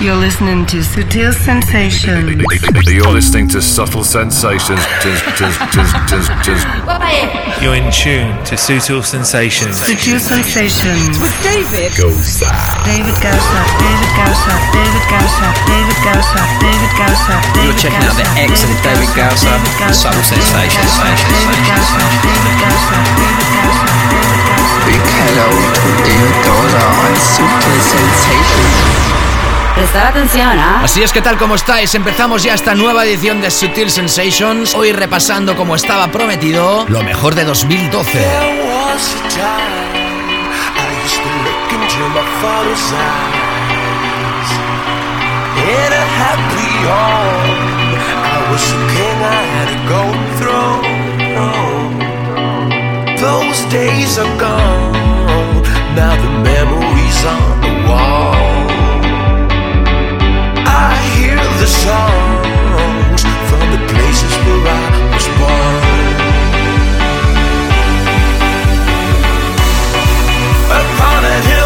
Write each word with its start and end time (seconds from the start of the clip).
You're 0.00 0.16
listening 0.16 0.64
to 0.72 0.80
Sutil 0.80 1.28
Sensations. 1.28 2.32
You're 2.88 3.12
listening 3.12 3.48
to 3.52 3.60
Subtle 3.60 4.02
Sensations. 4.02 4.80
You're 7.60 7.76
in 7.76 7.84
tune 7.92 8.32
to 8.48 8.56
Sutil 8.56 9.04
Sensations. 9.04 9.76
Sutil 9.76 10.16
Sensations. 10.16 11.20
With 11.20 11.36
David 11.44 11.92
Gosa. 12.00 12.48
David 12.88 13.12
Gausa, 13.20 13.60
David 13.76 14.12
Gausa, 14.16 14.54
David 14.72 15.04
Gausa, 15.12 15.48
David 15.68 16.00
Gausa, 16.00 16.40
David 16.64 16.92
Gausa, 16.96 17.36
You're 17.60 17.76
checking 17.76 18.00
out 18.00 18.16
the 18.16 18.24
excellent 18.40 18.80
David 18.80 19.12
Gausa, 19.12 19.52
Subtle 19.92 20.24
Sensations. 20.24 20.96
David 21.28 21.60
Gausa, 21.68 22.00
David 22.24 22.56
Gausa, 22.56 22.96
David 23.20 23.48
Gausa, 23.52 23.88
Big 24.88 25.04
hello 25.28 25.52
to 25.76 25.88
David 26.08 26.36
Goza 26.48 26.88
on 26.88 27.12
Super 27.20 27.76
Sensations. 27.84 29.29
Prestar 29.74 30.06
atención, 30.08 30.58
¿ah? 30.58 30.80
Así 30.84 31.02
es 31.02 31.12
que 31.12 31.22
tal 31.22 31.38
como 31.38 31.54
estáis, 31.54 31.94
empezamos 31.94 32.42
ya 32.42 32.54
esta 32.54 32.74
nueva 32.74 33.04
edición 33.04 33.40
de 33.40 33.50
Sutil 33.50 33.90
Sensations, 33.90 34.74
hoy 34.74 34.92
repasando 34.92 35.56
como 35.56 35.74
estaba 35.74 36.08
prometido 36.08 36.84
lo 36.88 37.02
mejor 37.02 37.34
de 37.34 37.44
2012. 37.44 38.12
There 38.12 38.62
was 38.68 39.14
a 39.14 39.28
time 39.28 39.94
I 40.76 40.86
used 41.04 41.22
to 41.22 41.30
look 41.44 41.72
into 41.72 42.08
my 42.10 42.24
father's 42.42 42.92
eyes. 42.92 44.50
In 45.56 45.92
a 45.92 46.04
happy 46.20 46.72
home, 46.84 47.96
I 48.24 48.38
was 48.50 48.64
a 48.72 48.80
king, 48.92 49.18
I 49.22 49.42
had 49.54 49.68
a 49.70 49.78
golden 49.88 50.26
throne. 50.38 51.00
Those 53.18 53.60
days 53.70 54.18
are 54.18 54.36
gone, 54.38 55.62
now 55.94 56.16
the 56.16 56.30
memories 56.42 57.24
on 57.24 57.60
the 57.60 57.72
wall. 57.88 58.49
I 60.82 60.96
hear 61.12 61.36
the 61.36 61.66
songs 61.66 63.20
from 63.48 63.64
the 63.74 63.80
places 63.92 64.34
where 64.44 64.64
I 64.64 64.88
was 65.12 65.26
born. 65.38 65.76
Upon 70.80 71.20
a 71.24 71.36
hill 71.48 71.59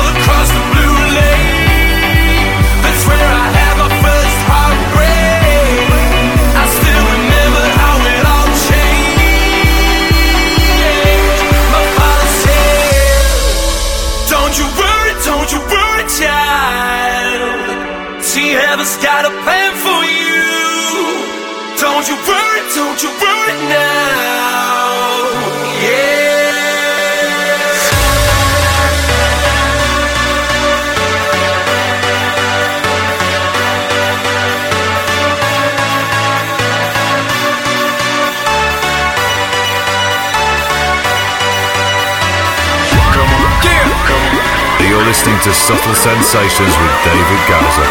listening 45.25 45.41
to 45.41 45.55
Subtle 45.55 45.94
Sensations 45.94 46.77
with 46.77 46.92
David 47.03 47.41
Gaza. 47.48 47.86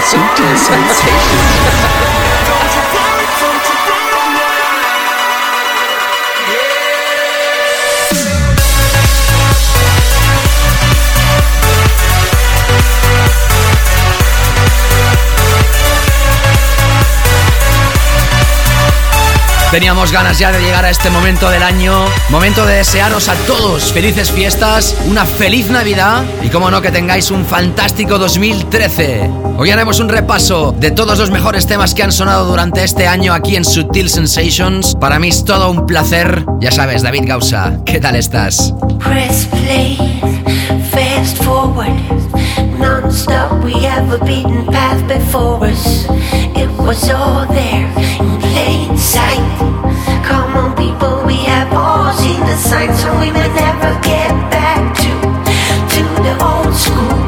Super 0.00 0.56
Sensations. 0.56 2.29
Teníamos 19.70 20.10
ganas 20.10 20.40
ya 20.40 20.50
de 20.50 20.60
llegar 20.60 20.84
a 20.84 20.90
este 20.90 21.10
momento 21.10 21.48
del 21.48 21.62
año, 21.62 22.04
momento 22.28 22.66
de 22.66 22.78
desearos 22.78 23.28
a 23.28 23.34
todos 23.46 23.92
felices 23.92 24.32
fiestas, 24.32 24.96
una 25.06 25.24
feliz 25.24 25.70
Navidad 25.70 26.24
y 26.42 26.48
como 26.48 26.72
no 26.72 26.82
que 26.82 26.90
tengáis 26.90 27.30
un 27.30 27.46
fantástico 27.46 28.18
2013. 28.18 29.30
Hoy 29.58 29.70
haremos 29.70 30.00
un 30.00 30.08
repaso 30.08 30.74
de 30.76 30.90
todos 30.90 31.18
los 31.18 31.30
mejores 31.30 31.68
temas 31.68 31.94
que 31.94 32.02
han 32.02 32.10
sonado 32.10 32.46
durante 32.46 32.82
este 32.82 33.06
año 33.06 33.32
aquí 33.32 33.54
en 33.54 33.64
Sutil 33.64 34.10
Sensations. 34.10 34.96
Para 34.96 35.20
mí 35.20 35.28
es 35.28 35.44
todo 35.44 35.70
un 35.70 35.86
placer. 35.86 36.44
Ya 36.60 36.72
sabes, 36.72 37.02
David 37.02 37.26
Gausa, 37.26 37.78
¿qué 37.86 38.00
tal 38.00 38.16
estás? 38.16 38.74
Press 38.98 39.46
play, 39.52 39.96
fast 40.90 41.40
forward. 41.44 42.00
We 43.62 43.74
have 43.86 44.08
path 44.72 45.06
before 45.06 45.64
us. 45.64 46.06
It 46.60 46.68
was 46.72 47.08
all 47.08 47.46
there 47.46 47.88
in 48.20 48.38
plain 48.38 48.94
sight. 48.98 49.48
Come 50.28 50.56
on, 50.60 50.76
people, 50.76 51.24
we 51.24 51.36
have 51.48 51.72
all 51.72 52.12
seen 52.12 52.40
the 52.40 52.54
signs, 52.54 53.00
so 53.00 53.10
we 53.18 53.30
may 53.30 53.48
never 53.64 53.92
get 54.02 54.30
back 54.52 54.94
to 55.02 55.12
to 55.94 56.02
the 56.26 56.34
old 56.50 56.74
school, 56.84 57.20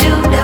to 0.00 0.10
the 0.34 0.42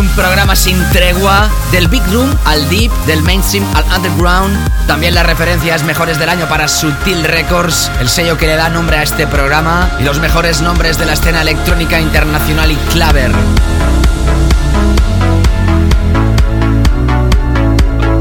un 0.00 0.08
programa 0.16 0.56
sin 0.56 0.82
tregua, 0.90 1.50
del 1.72 1.86
Big 1.88 2.02
Room 2.10 2.34
al 2.46 2.66
Deep, 2.70 2.90
del 3.04 3.22
Mainstream 3.22 3.66
al 3.74 3.84
Underground. 3.94 4.56
También 4.86 5.14
las 5.14 5.26
referencias 5.26 5.82
mejores 5.82 6.18
del 6.18 6.30
año 6.30 6.48
para 6.48 6.68
Sutil 6.68 7.22
Records, 7.22 7.90
el 8.00 8.08
sello 8.08 8.38
que 8.38 8.46
le 8.46 8.56
da 8.56 8.70
nombre 8.70 8.96
a 8.96 9.02
este 9.02 9.26
programa, 9.26 9.90
y 10.00 10.04
los 10.04 10.18
mejores 10.18 10.62
nombres 10.62 10.96
de 10.96 11.04
la 11.04 11.12
escena 11.12 11.42
electrónica 11.42 12.00
internacional 12.00 12.72
y 12.72 12.76
claver. 12.92 13.30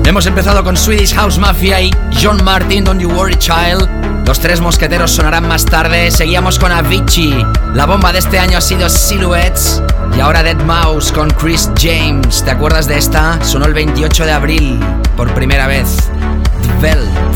Hemos 0.04 0.26
empezado 0.26 0.62
con 0.66 0.76
Swedish 0.76 1.16
House 1.16 1.38
Mafia 1.38 1.80
y 1.80 1.92
John 2.22 2.44
Martin, 2.44 2.84
Don't 2.84 3.02
You 3.02 3.10
Worry 3.10 3.38
Child. 3.38 4.28
Los 4.28 4.40
tres 4.42 4.60
mosqueteros 4.60 5.12
sonarán 5.12 5.48
más 5.48 5.64
tarde. 5.64 6.12
Seguíamos 6.12 6.60
con 6.60 6.74
Avicii. 6.74 7.46
La 7.74 7.86
bomba 7.86 8.12
de 8.12 8.20
este 8.20 8.38
año 8.38 8.58
ha 8.58 8.62
sido 8.62 8.90
Silhouettes. 8.90 9.82
Y 10.20 10.22
ahora 10.22 10.44
Dead 10.44 10.62
Mouse 10.66 11.14
con 11.14 11.30
Chris 11.30 11.72
James. 11.80 12.44
¿Te 12.44 12.52
acuerdas 12.52 12.90
de 12.90 12.98
esta? 12.98 13.42
Sonó 13.42 13.68
el 13.68 13.74
28 13.74 14.26
de 14.26 14.32
abril. 14.34 14.78
Por 15.16 15.34
primera 15.34 15.66
vez. 15.66 16.12
The 16.62 16.82
Belt. 16.82 17.29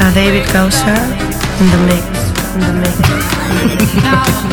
A 0.00 0.12
David 0.12 0.44
Gausser 0.46 0.96
in 1.60 1.66
the 1.70 1.78
mix. 1.86 2.04
In 2.54 2.60
the 2.60 2.72
mix. 2.80 4.42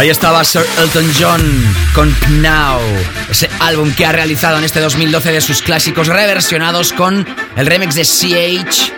Ahí 0.00 0.08
estaba 0.08 0.42
Sir 0.44 0.64
Elton 0.78 1.12
John 1.20 1.74
con 1.94 2.16
Now, 2.40 2.80
ese 3.28 3.50
álbum 3.60 3.92
que 3.94 4.06
ha 4.06 4.12
realizado 4.12 4.56
en 4.56 4.64
este 4.64 4.80
2012 4.80 5.30
de 5.30 5.42
sus 5.42 5.60
clásicos 5.60 6.06
reversionados 6.06 6.94
con 6.94 7.26
el 7.54 7.66
remix 7.66 7.96
de 7.96 8.04
CH. 8.04 8.94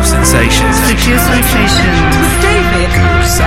Sensations. 0.00 0.76
Sutil 0.88 1.18
Sensations. 1.18 2.16
Goose. 2.96 3.42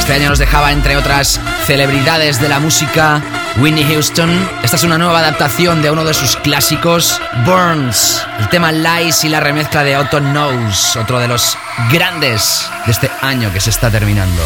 Este 0.00 0.12
año 0.14 0.30
nos 0.30 0.40
dejaba, 0.40 0.72
entre 0.72 0.96
otras 0.96 1.40
celebridades 1.66 2.40
de 2.40 2.48
la 2.48 2.58
música, 2.58 3.22
Whitney 3.58 3.84
Houston. 3.84 4.30
Esta 4.62 4.76
es 4.76 4.82
una 4.82 4.98
nueva 4.98 5.20
adaptación 5.20 5.82
de 5.82 5.90
uno 5.90 6.04
de 6.04 6.14
sus 6.14 6.36
clásicos, 6.36 7.20
Burns. 7.44 8.20
El 8.40 8.48
tema 8.48 8.72
Lies 8.72 9.22
y 9.22 9.28
la 9.28 9.38
remezcla 9.38 9.84
de 9.84 9.96
Otto 9.96 10.18
Knows, 10.18 10.96
otro 10.96 11.20
de 11.20 11.28
los 11.28 11.56
grandes 11.92 12.68
de 12.86 12.92
este 12.92 13.10
año 13.22 13.52
que 13.52 13.60
se 13.60 13.70
está 13.70 13.90
terminando. 13.90 14.42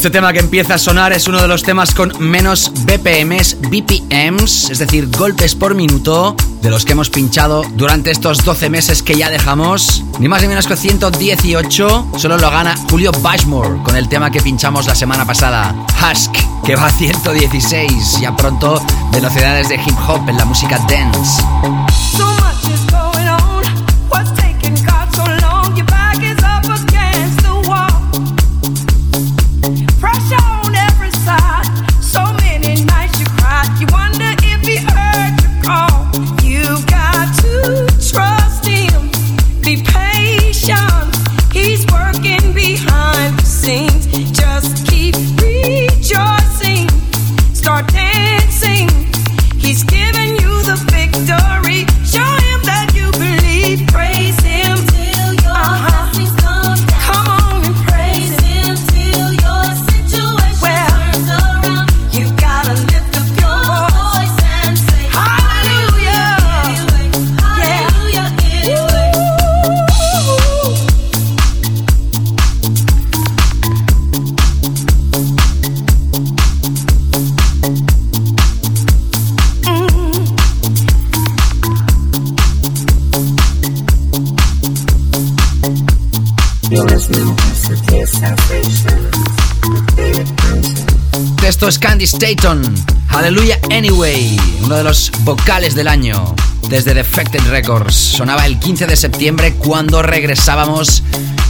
Este 0.00 0.08
tema 0.08 0.32
que 0.32 0.38
empieza 0.38 0.76
a 0.76 0.78
sonar 0.78 1.12
es 1.12 1.28
uno 1.28 1.42
de 1.42 1.46
los 1.46 1.62
temas 1.62 1.94
con 1.94 2.14
menos 2.20 2.72
BPMs, 2.86 3.58
BPMs, 3.68 4.70
es 4.70 4.78
decir, 4.78 5.10
golpes 5.10 5.54
por 5.54 5.74
minuto, 5.74 6.34
de 6.62 6.70
los 6.70 6.86
que 6.86 6.92
hemos 6.92 7.10
pinchado 7.10 7.66
durante 7.74 8.10
estos 8.10 8.42
12 8.42 8.70
meses 8.70 9.02
que 9.02 9.14
ya 9.14 9.28
dejamos. 9.28 10.02
Ni 10.18 10.26
más 10.26 10.40
ni 10.40 10.48
menos 10.48 10.66
que 10.66 10.74
118, 10.74 12.12
solo 12.16 12.38
lo 12.38 12.50
gana 12.50 12.76
Julio 12.88 13.12
Bashmore 13.12 13.82
con 13.82 13.94
el 13.94 14.08
tema 14.08 14.30
que 14.30 14.40
pinchamos 14.40 14.86
la 14.86 14.94
semana 14.94 15.26
pasada, 15.26 15.74
Husk, 16.00 16.32
que 16.64 16.76
va 16.76 16.86
a 16.86 16.92
116. 16.92 18.20
Ya 18.22 18.34
pronto, 18.34 18.82
velocidades 19.12 19.68
de 19.68 19.74
hip 19.74 19.98
hop 20.08 20.26
en 20.30 20.38
la 20.38 20.46
música 20.46 20.78
dance. 20.88 21.42
Candy 92.00 92.06
Staton, 92.06 92.62
Hallelujah 93.08 93.58
Anyway, 93.70 94.34
uno 94.62 94.76
de 94.76 94.84
los 94.84 95.12
vocales 95.20 95.74
del 95.74 95.86
año. 95.86 96.34
Desde 96.70 96.94
Defected 96.94 97.42
Records 97.50 97.94
sonaba 97.94 98.46
el 98.46 98.58
15 98.58 98.86
de 98.86 98.96
septiembre 98.96 99.52
cuando 99.52 100.00
regresábamos 100.00 101.02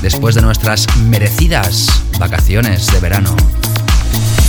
después 0.02 0.34
de 0.34 0.42
nuestras 0.42 0.88
merecidas 0.96 1.86
vacaciones 2.18 2.88
de 2.88 2.98
verano. 2.98 3.36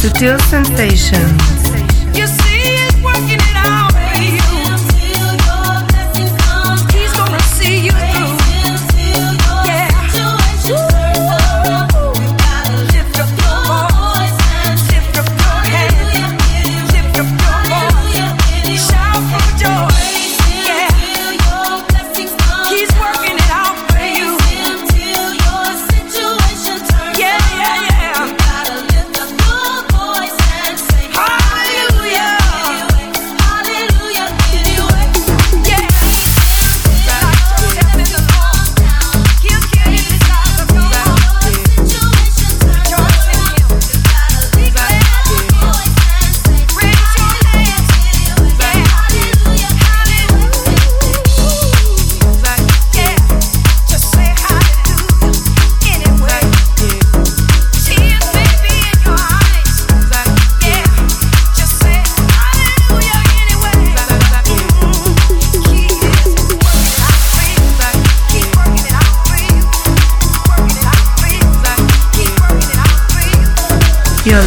Sutil 0.01 0.37
Sensations. 0.49 1.43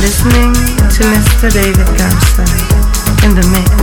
Listening 0.04 0.52
to 0.92 1.02
Mr. 1.08 1.48
David 1.50 1.88
Gausser 1.96 2.44
uh, 2.44 3.24
in 3.24 3.34
the 3.34 3.44
mix, 3.56 3.73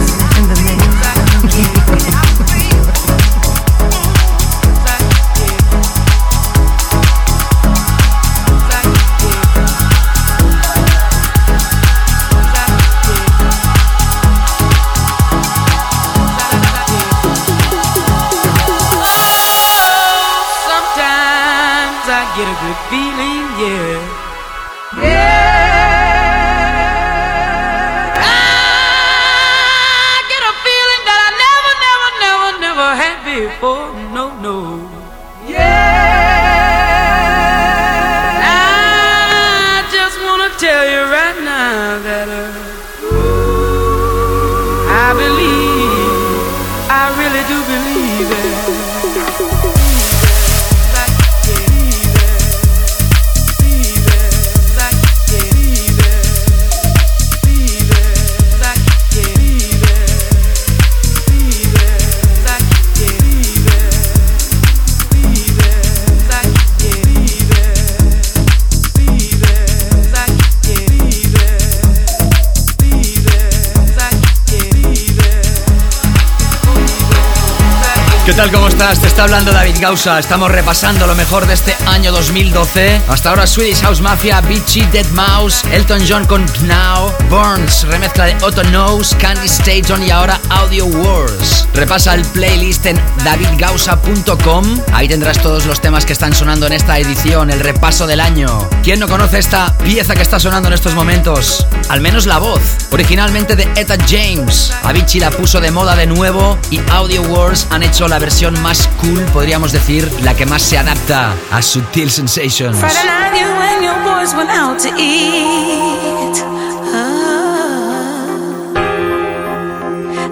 ¿Qué 78.31 78.37
tal? 78.37 78.49
¿Cómo 78.49 78.69
estás? 78.69 79.01
Te 79.01 79.07
está 79.07 79.23
hablando 79.23 79.51
David 79.51 79.75
Gausa. 79.81 80.17
Estamos 80.17 80.49
repasando 80.49 81.05
lo 81.05 81.15
mejor 81.15 81.45
de 81.47 81.53
este 81.53 81.75
año 81.85 82.13
2012. 82.13 83.01
Hasta 83.09 83.29
ahora 83.29 83.45
Swedish 83.45 83.81
House 83.81 83.99
Mafia, 83.99 84.39
Beachy, 84.39 84.85
Dead 84.85 85.05
Mouse, 85.07 85.65
Elton 85.69 85.99
John 86.07 86.25
con 86.25 86.45
Now, 86.63 87.13
Burns, 87.29 87.83
remezcla 87.89 88.27
de 88.27 88.37
Otto 88.41 88.61
Knows, 88.61 89.15
Candy 89.15 89.47
Station 89.47 90.01
y 90.01 90.11
ahora 90.11 90.39
Audio 90.47 90.85
Wars. 90.85 91.67
Repasa 91.73 92.15
el 92.15 92.21
playlist 92.27 92.85
en 92.85 92.97
davidgausa.com. 93.25 94.63
Ahí 94.93 95.09
tendrás 95.09 95.41
todos 95.41 95.65
los 95.65 95.81
temas 95.81 96.05
que 96.05 96.13
están 96.13 96.33
sonando 96.33 96.67
en 96.67 96.73
esta 96.73 96.97
edición, 96.99 97.49
el 97.49 97.59
repaso 97.59 98.07
del 98.07 98.21
año. 98.21 98.69
¿Quién 98.81 99.01
no 99.01 99.09
conoce 99.09 99.39
esta 99.39 99.77
pieza 99.79 100.15
que 100.15 100.21
está 100.21 100.39
sonando 100.39 100.69
en 100.69 100.75
estos 100.75 100.95
momentos? 100.95 101.67
Al 101.89 101.99
menos 101.99 102.27
la 102.27 102.37
voz. 102.37 102.61
Originalmente 102.91 103.57
de 103.57 103.63
Etta 103.75 103.97
James. 104.07 104.71
Avicii 104.83 105.19
la 105.19 105.31
puso 105.31 105.59
de 105.59 105.71
moda 105.71 105.97
de 105.97 106.07
nuevo 106.07 106.57
y 106.69 106.79
Audio 106.91 107.23
Wars 107.23 107.67
han 107.71 107.83
hecho 107.83 108.07
la 108.07 108.20
versión 108.21 108.53
más 108.61 108.87
cool, 109.01 109.19
podríamos 109.33 109.71
decir, 109.71 110.07
la 110.23 110.35
que 110.35 110.45
más 110.45 110.61
se 110.61 110.77
adapta 110.77 111.33
a 111.51 111.61
Sutil 111.61 112.11
Sensations. 112.11 112.77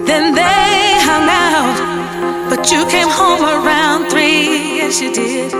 Then 0.06 0.34
they 0.34 0.98
hung 1.02 1.28
out, 1.28 2.48
but 2.48 2.70
you 2.70 2.86
came 2.86 3.08
home 3.08 3.42
around 3.42 4.08
three. 4.08 4.78
Yes, 4.78 5.00
you 5.00 5.12
did. 5.12 5.52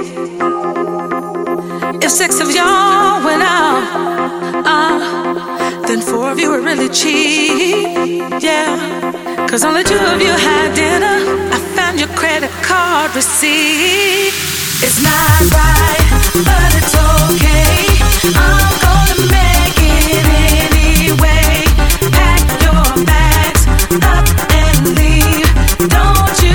If 2.03 2.11
six 2.11 2.41
of 2.41 2.55
y'all 2.55 3.25
went 3.25 3.43
out, 3.43 3.83
ah, 4.65 5.83
then 5.87 6.01
four 6.01 6.31
of 6.31 6.39
you 6.39 6.51
were 6.51 6.61
really 6.61 6.89
cheap. 6.89 7.87
Yeah, 8.41 9.47
cause 9.49 9.65
only 9.65 9.83
two 9.83 9.99
of 9.99 10.21
you 10.23 10.33
had 10.33 10.75
dinner. 10.75 11.50
Your 12.01 12.09
credit 12.17 12.51
card 12.63 13.15
receipt. 13.15 14.33
It's 14.83 15.03
not 15.03 15.41
right, 15.53 16.01
but 16.49 16.75
it's 16.81 16.95
okay. 16.97 17.77
I'm 18.25 18.73
gonna 18.81 19.29
make 19.29 19.77
it 19.85 20.25
anyway. 20.65 21.69
Pack 22.11 22.41
your 22.65 23.05
bags 23.05 23.67
up 24.01 24.25
and 24.49 24.97
leave. 24.97 25.53
Don't 25.91 26.43
you 26.43 26.50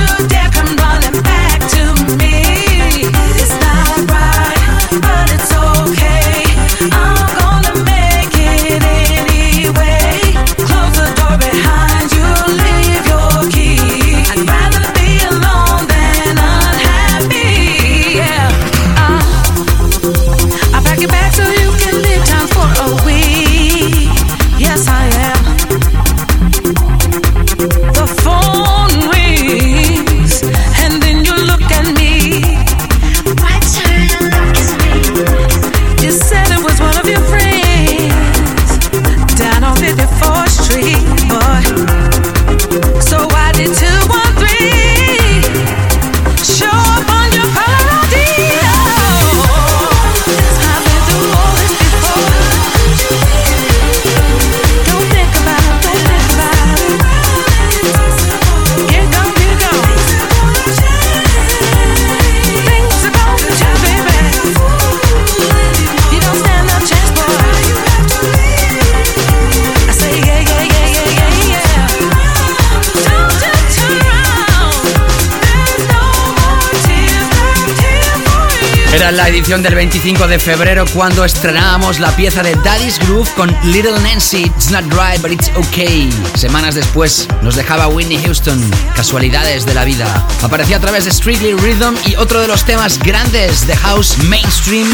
Era 78.95 79.11
la 79.11 79.27
edición 79.27 79.61
del 79.61 79.75
25 79.75 80.25
de 80.25 80.39
febrero 80.39 80.85
cuando 80.93 81.25
estrenábamos 81.25 81.99
la 81.99 82.15
pieza 82.15 82.41
de 82.43 82.55
Daddy's 82.55 82.97
Groove 82.99 83.29
con 83.35 83.53
Little 83.65 83.99
Nancy, 83.99 84.43
It's 84.43 84.71
Not 84.71 84.85
Right 84.93 85.21
But 85.21 85.33
It's 85.33 85.51
Okay. 85.53 86.09
Semanas 86.35 86.75
después 86.75 87.27
nos 87.41 87.57
dejaba 87.57 87.89
Whitney 87.89 88.17
Houston, 88.23 88.57
casualidades 88.95 89.65
de 89.65 89.73
la 89.73 89.83
vida. 89.83 90.25
Aparecía 90.41 90.77
a 90.77 90.79
través 90.79 91.03
de 91.03 91.11
Strictly 91.11 91.55
Rhythm 91.55 91.93
y 92.05 92.15
otro 92.15 92.39
de 92.39 92.47
los 92.47 92.63
temas 92.63 92.97
grandes 92.99 93.67
de 93.67 93.75
House 93.75 94.17
Mainstream. 94.29 94.87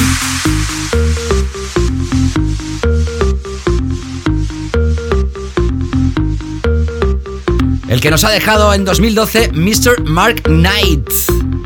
El 7.88 8.02
que 8.02 8.10
nos 8.10 8.24
ha 8.24 8.32
dejado 8.32 8.74
en 8.74 8.84
2012 8.84 9.52
Mr. 9.54 10.06
Mark 10.06 10.42
Knight. 10.46 11.08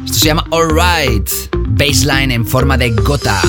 Esto 0.03 0.19
se 0.19 0.25
llama 0.25 0.45
Alright. 0.51 1.29
Baseline 1.85 2.33
en 2.33 2.47
forma 2.47 2.77
de 2.77 2.89
gota. 2.89 3.39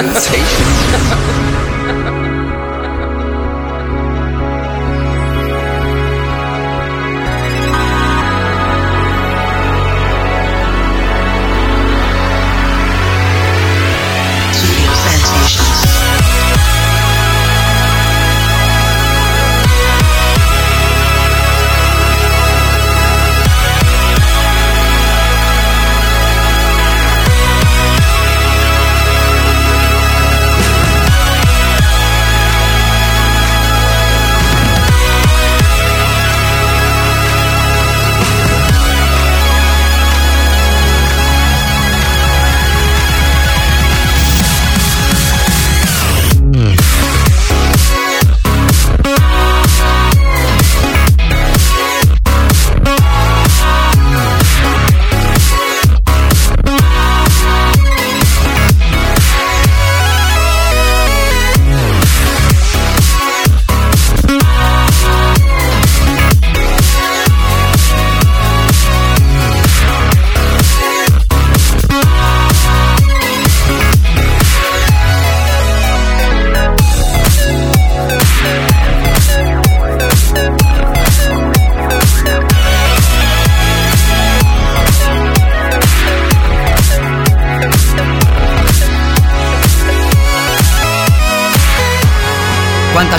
Sutil 0.00 0.39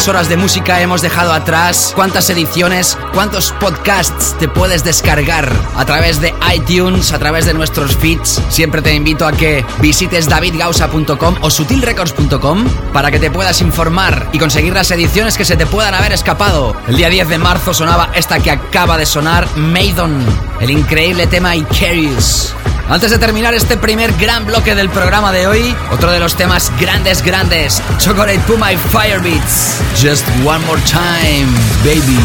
¿Cuántas 0.01 0.15
horas 0.15 0.29
de 0.29 0.37
música 0.37 0.81
hemos 0.81 1.03
dejado 1.03 1.31
atrás? 1.31 1.91
¿Cuántas 1.95 2.27
ediciones? 2.31 2.97
¿Cuántos 3.13 3.51
podcasts 3.51 4.35
te 4.39 4.47
puedes 4.47 4.83
descargar 4.83 5.53
a 5.75 5.85
través 5.85 6.19
de 6.19 6.33
iTunes, 6.55 7.13
a 7.13 7.19
través 7.19 7.45
de 7.45 7.53
nuestros 7.53 7.95
feeds? 7.97 8.41
Siempre 8.49 8.81
te 8.81 8.95
invito 8.95 9.27
a 9.27 9.31
que 9.31 9.63
visites 9.79 10.27
davidgausa.com 10.27 11.35
o 11.41 11.51
sutilrecords.com 11.51 12.65
para 12.91 13.11
que 13.11 13.19
te 13.19 13.29
puedas 13.29 13.61
informar 13.61 14.27
y 14.33 14.39
conseguir 14.39 14.73
las 14.73 14.89
ediciones 14.89 15.37
que 15.37 15.45
se 15.45 15.55
te 15.55 15.67
puedan 15.67 15.93
haber 15.93 16.13
escapado. 16.13 16.75
El 16.87 16.97
día 16.97 17.09
10 17.09 17.29
de 17.29 17.37
marzo 17.37 17.71
sonaba 17.71 18.09
esta 18.15 18.39
que 18.39 18.49
acaba 18.49 18.97
de 18.97 19.05
sonar, 19.05 19.47
Maidon, 19.55 20.25
el 20.61 20.71
increíble 20.71 21.27
tema 21.27 21.55
Icarius. 21.55 22.55
Antes 22.91 23.10
de 23.10 23.19
terminar 23.19 23.54
este 23.54 23.77
primer 23.77 24.12
gran 24.17 24.45
bloque 24.45 24.75
del 24.75 24.89
programa 24.89 25.32
de 25.32 25.47
hoy, 25.47 25.73
otro 25.93 26.12
de 26.12 26.19
los 26.19 26.36
temas 26.36 26.73
grandes, 26.77 27.23
grandes, 27.23 27.82
Chocolate 27.99 28.39
Puma 28.39 28.73
y 28.73 28.75
Firebeats. 28.75 29.80
Just 29.95 30.27
one 30.43 30.60
more 30.65 30.82
time, 30.82 31.47
baby. 31.86 32.19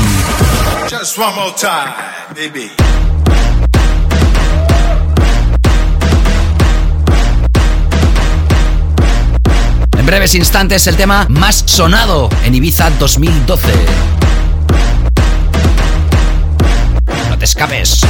Just 0.91 1.17
one 1.17 1.33
more 1.37 1.55
time, 1.55 1.95
baby. 2.35 2.73
En 9.97 10.05
breves 10.05 10.35
instantes, 10.35 10.89
el 10.89 10.97
tema 10.97 11.27
más 11.29 11.63
sonado 11.65 12.29
en 12.43 12.57
Ibiza 12.57 12.91
2012. 12.99 13.73
No 17.31 17.39
te 17.39 17.45
escapes. 17.45 18.01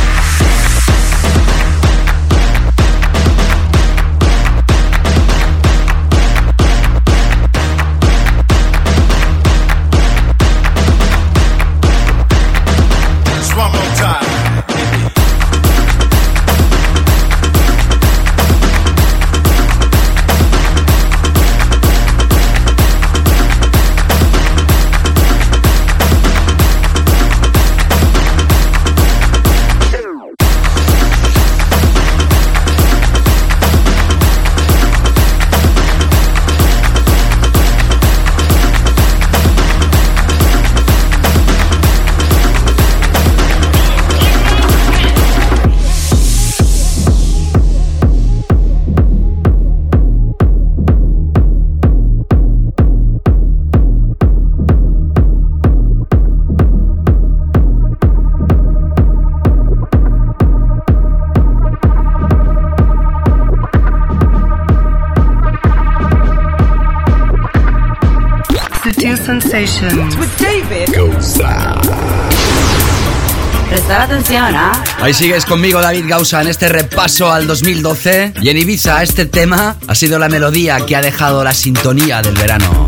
Ahí 75.06 75.14
sigues 75.14 75.46
conmigo, 75.46 75.80
David 75.80 76.06
Gausa, 76.08 76.42
en 76.42 76.48
este 76.48 76.68
repaso 76.68 77.30
al 77.30 77.46
2012. 77.46 78.32
Y 78.42 78.48
en 78.48 78.58
Ibiza, 78.58 79.04
este 79.04 79.24
tema 79.24 79.76
ha 79.86 79.94
sido 79.94 80.18
la 80.18 80.28
melodía 80.28 80.84
que 80.84 80.96
ha 80.96 81.00
dejado 81.00 81.44
la 81.44 81.54
sintonía 81.54 82.22
del 82.22 82.34
verano. 82.34 82.85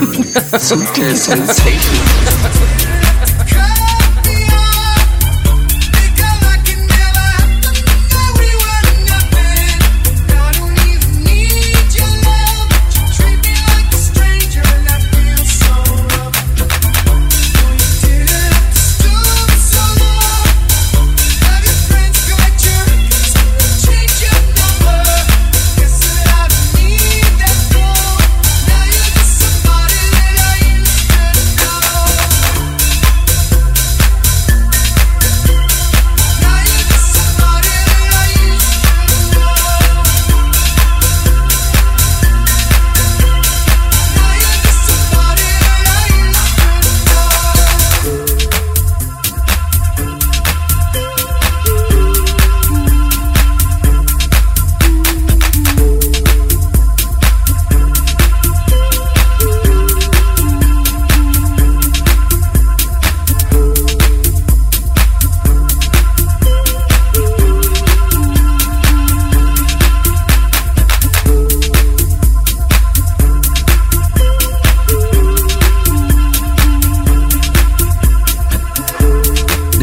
Suitcase 0.58 1.24
sensation. 1.24 3.09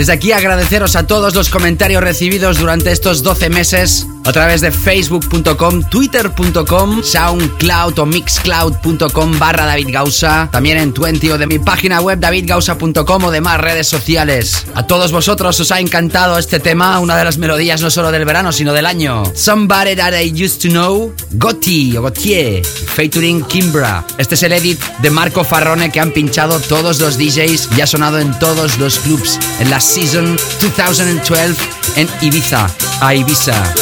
Desde 0.08 0.16
aquí 0.20 0.32
agradeceros 0.32 0.96
a 0.96 1.06
todos 1.06 1.36
los 1.36 1.50
comentarios 1.50 2.02
recibidos 2.02 2.60
durante 2.60 2.94
estos 2.94 3.24
12 3.24 3.50
meses 3.50 4.08
a 4.28 4.34
través 4.34 4.60
de 4.60 4.72
facebook.com, 4.72 5.84
twitter.com, 5.84 7.02
soundcloud 7.02 7.98
o 7.98 8.06
mixcloud.com 8.06 9.40
barra 9.40 9.66
David 9.66 9.88
Gausa, 9.90 10.50
también 10.52 10.78
en 10.80 10.94
20 10.94 11.32
o 11.32 11.38
de 11.38 11.48
mi 11.48 11.60
página 11.60 12.02
web 12.02 12.20
davidgausa.com 12.20 13.24
o 13.24 13.32
demás 13.32 13.62
redes 13.62 13.88
sociales. 13.88 14.66
A 14.76 14.86
todos 14.86 15.14
vosotros 15.14 15.58
os 15.62 15.72
ha 15.72 15.80
encantado 15.80 16.38
este 16.38 16.60
tema, 16.60 17.00
una 17.00 17.16
de 17.16 17.24
las 17.24 17.38
melodías 17.38 17.82
no 17.82 17.90
solo 17.90 18.12
del 18.12 18.26
verano 18.26 18.52
sino 18.52 18.74
del 18.74 18.86
año. 18.86 19.24
Somebody 19.34 19.96
That 19.96 20.20
I 20.22 20.44
Used 20.44 20.62
to 20.62 20.70
Know, 20.70 21.14
Gotti 21.32 21.96
o 21.96 22.02
Gautier, 22.02 22.66
featuring 22.66 23.46
Kimbra. 23.46 24.06
Este 24.18 24.36
es 24.36 24.44
el 24.44 24.52
edit 24.52 24.84
de 25.00 25.10
Marco 25.10 25.46
Farrone 25.46 25.90
que 25.90 26.02
han 26.02 26.12
pinchado 26.12 26.60
todos 26.60 27.00
los 27.00 27.18
DJs 27.18 27.70
y 27.78 27.82
ha 27.82 27.88
sonado 27.88 28.20
en 28.20 28.38
todos 28.40 28.78
los 28.78 29.00
clubs 29.00 29.40
en 29.62 29.70
la 29.70 29.80
Season 29.80 30.36
2012 30.62 31.56
en 31.96 32.10
Ibiza, 32.22 32.70
a 33.00 33.16
Ibiza. 33.16 33.74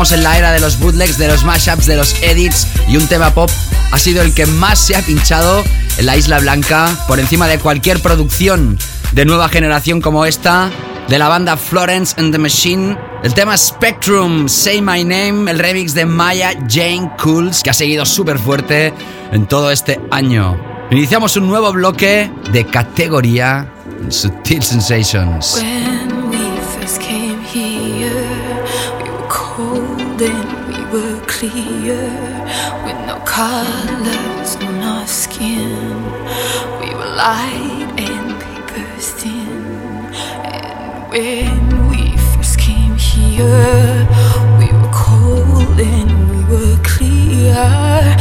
En 0.00 0.22
la 0.22 0.38
era 0.38 0.52
de 0.52 0.60
los 0.60 0.78
bootlegs, 0.78 1.18
de 1.18 1.28
los 1.28 1.44
mashups, 1.44 1.84
de 1.84 1.94
los 1.94 2.22
edits 2.22 2.66
y 2.88 2.96
un 2.96 3.06
tema 3.06 3.34
pop 3.34 3.50
ha 3.92 3.98
sido 3.98 4.22
el 4.22 4.32
que 4.32 4.46
más 4.46 4.78
se 4.78 4.96
ha 4.96 5.02
pinchado 5.02 5.62
en 5.98 6.06
la 6.06 6.16
Isla 6.16 6.38
Blanca 6.38 6.96
por 7.06 7.20
encima 7.20 7.46
de 7.46 7.58
cualquier 7.58 8.00
producción 8.00 8.78
de 9.12 9.26
nueva 9.26 9.50
generación 9.50 10.00
como 10.00 10.24
esta 10.24 10.70
de 11.06 11.18
la 11.18 11.28
banda 11.28 11.58
Florence 11.58 12.14
and 12.18 12.32
the 12.32 12.38
Machine. 12.38 12.96
El 13.22 13.34
tema 13.34 13.58
Spectrum, 13.58 14.48
Say 14.48 14.80
My 14.80 15.04
Name, 15.04 15.50
el 15.50 15.58
remix 15.58 15.92
de 15.92 16.06
Maya 16.06 16.52
Jane 16.66 17.10
Cools, 17.22 17.62
que 17.62 17.68
ha 17.68 17.74
seguido 17.74 18.06
súper 18.06 18.38
fuerte 18.38 18.94
en 19.32 19.46
todo 19.46 19.70
este 19.70 20.00
año. 20.10 20.58
Iniciamos 20.90 21.36
un 21.36 21.46
nuevo 21.46 21.70
bloque 21.74 22.32
de 22.52 22.64
categoría 22.64 23.70
Sutil 24.08 24.62
Sensations. 24.62 25.62
And 30.20 30.68
we 30.68 30.84
were 30.92 31.20
clear, 31.26 32.02
with 32.84 32.98
no 33.06 33.18
colors 33.24 34.56
on 34.56 34.74
our 34.82 35.06
skin. 35.06 36.04
We 36.80 36.94
were 36.94 37.12
light 37.16 37.88
and 37.96 38.40
paper 38.40 38.84
thin. 39.00 39.64
And 40.44 41.08
when 41.10 41.88
we 41.88 42.16
first 42.34 42.58
came 42.58 42.96
here, 42.96 44.06
we 44.58 44.66
were 44.72 44.92
cold 44.92 45.80
and 45.80 46.30
we 46.30 46.44
were 46.52 46.76
clear, 46.82 48.16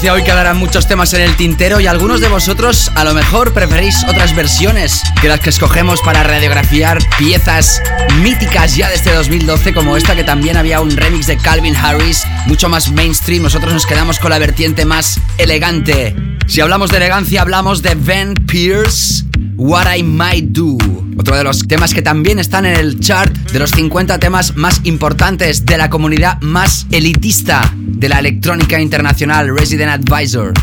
desgracia 0.00 0.14
hoy 0.14 0.22
quedarán 0.22 0.56
muchos 0.56 0.86
temas 0.86 1.12
en 1.12 1.20
el 1.20 1.36
tintero 1.36 1.78
y 1.78 1.86
algunos 1.86 2.22
de 2.22 2.28
vosotros 2.28 2.90
a 2.94 3.04
lo 3.04 3.12
mejor 3.12 3.52
preferís 3.52 4.02
otras 4.04 4.34
versiones 4.34 5.02
que 5.20 5.28
las 5.28 5.40
que 5.40 5.50
escogemos 5.50 6.00
para 6.00 6.22
radiografiar 6.22 6.98
piezas 7.18 7.82
míticas 8.22 8.76
ya 8.76 8.88
desde 8.88 9.12
2012 9.12 9.60
este 9.60 9.74
como 9.74 9.98
esta 9.98 10.16
que 10.16 10.24
también 10.24 10.56
había 10.56 10.80
un 10.80 10.90
remix 10.90 11.26
de 11.26 11.36
Calvin 11.36 11.76
Harris 11.76 12.24
mucho 12.46 12.70
más 12.70 12.90
mainstream. 12.92 13.42
Nosotros 13.42 13.74
nos 13.74 13.84
quedamos 13.84 14.18
con 14.18 14.30
la 14.30 14.38
vertiente 14.38 14.86
más 14.86 15.20
elegante. 15.36 16.16
Si 16.46 16.62
hablamos 16.62 16.90
de 16.90 16.96
elegancia 16.96 17.42
hablamos 17.42 17.82
de 17.82 17.94
Van 17.94 18.34
Pierce, 18.46 19.24
What 19.56 19.94
I 19.94 20.02
Might 20.02 20.52
Do. 20.52 20.78
Otro 21.18 21.36
de 21.36 21.44
los 21.44 21.68
temas 21.68 21.92
que 21.92 22.00
también 22.00 22.38
están 22.38 22.64
en 22.64 22.76
el 22.76 23.00
chart 23.00 23.36
de 23.50 23.58
los 23.58 23.72
50 23.72 24.18
temas 24.18 24.56
más 24.56 24.80
importantes 24.84 25.66
de 25.66 25.76
la 25.76 25.90
comunidad 25.90 26.40
más 26.40 26.86
elitista 26.90 27.74
de 28.00 28.08
la 28.08 28.18
electrónica 28.18 28.80
internacional 28.80 29.54
Resident 29.54 29.90
Advisor, 29.90 30.54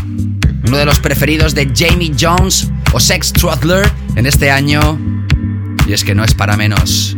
uno 0.66 0.76
de 0.76 0.84
los 0.84 0.98
preferidos 0.98 1.54
de 1.54 1.70
Jamie 1.72 2.12
Jones 2.18 2.68
o 2.92 2.98
Sex 2.98 3.32
Trotler 3.32 3.88
en 4.16 4.26
este 4.26 4.50
año, 4.50 4.98
y 5.86 5.92
es 5.92 6.02
que 6.02 6.16
no 6.16 6.24
es 6.24 6.34
para 6.34 6.56
menos. 6.56 7.16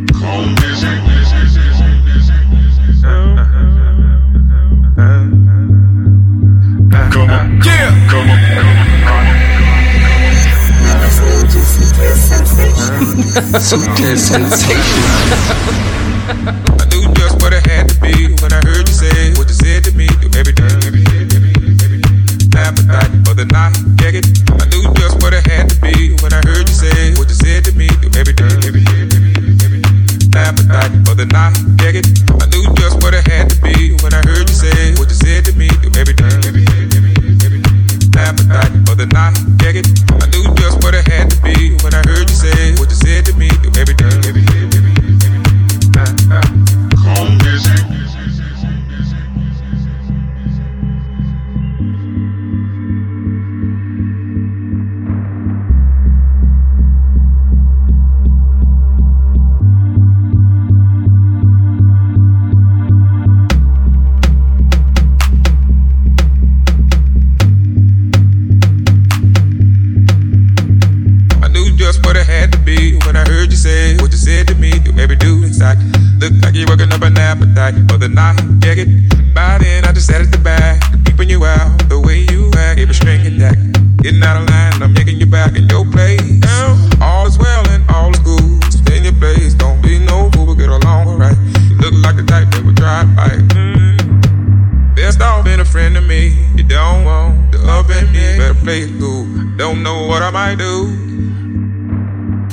faith 98.63 98.93
cool. 98.99 99.25
Don't 99.57 99.81
know 99.81 100.05
what 100.07 100.21
I 100.21 100.29
might 100.29 100.57
do. 100.57 100.85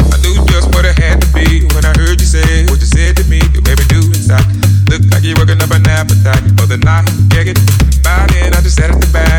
I 0.09 0.16
knew 0.25 0.37
just 0.49 0.73
what 0.75 0.85
it 0.85 0.99
had 0.99 1.21
to 1.21 1.29
be 1.33 1.68
when 1.75 1.85
I 1.85 1.92
heard 1.97 2.21
you 2.21 2.27
say 2.27 2.64
what 2.66 2.81
you 2.81 2.88
said 2.88 3.16
to 3.16 3.25
me. 3.29 3.40
You 3.53 3.61
made 3.62 3.79
me 3.79 3.85
do 3.88 4.01
inside. 4.09 4.44
Look 4.88 5.03
like 5.12 5.23
you're 5.23 5.37
working 5.37 5.61
up 5.61 5.71
an 5.71 5.87
appetite 5.87 6.44
for 6.57 6.66
the 6.66 6.79
night. 6.79 7.09
Yeah, 7.35 7.44
get 7.44 7.59
by 8.03 8.27
then. 8.33 8.55
I 8.55 8.61
just 8.61 8.77
sat 8.77 8.90
at 8.90 9.01
the 9.01 9.11
back. 9.12 9.38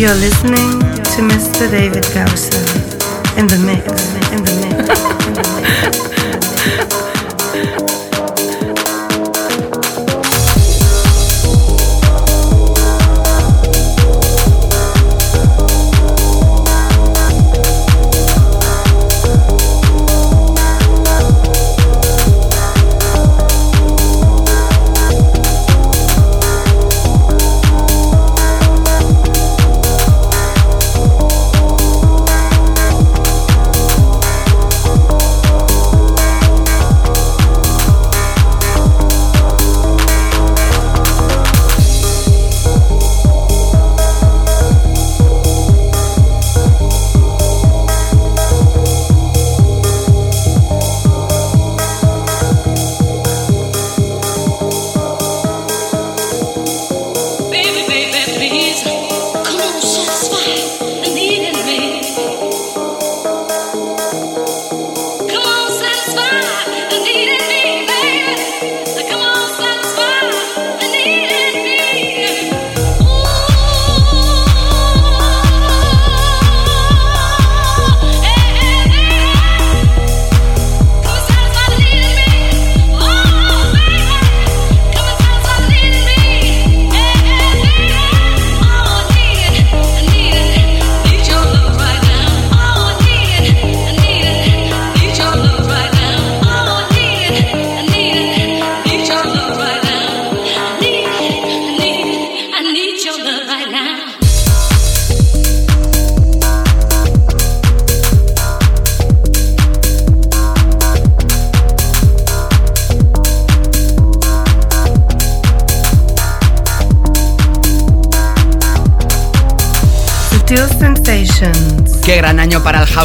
You're 0.00 0.14
listening 0.14 0.80
to 0.80 1.20
Mr. 1.28 1.70
David 1.70 2.09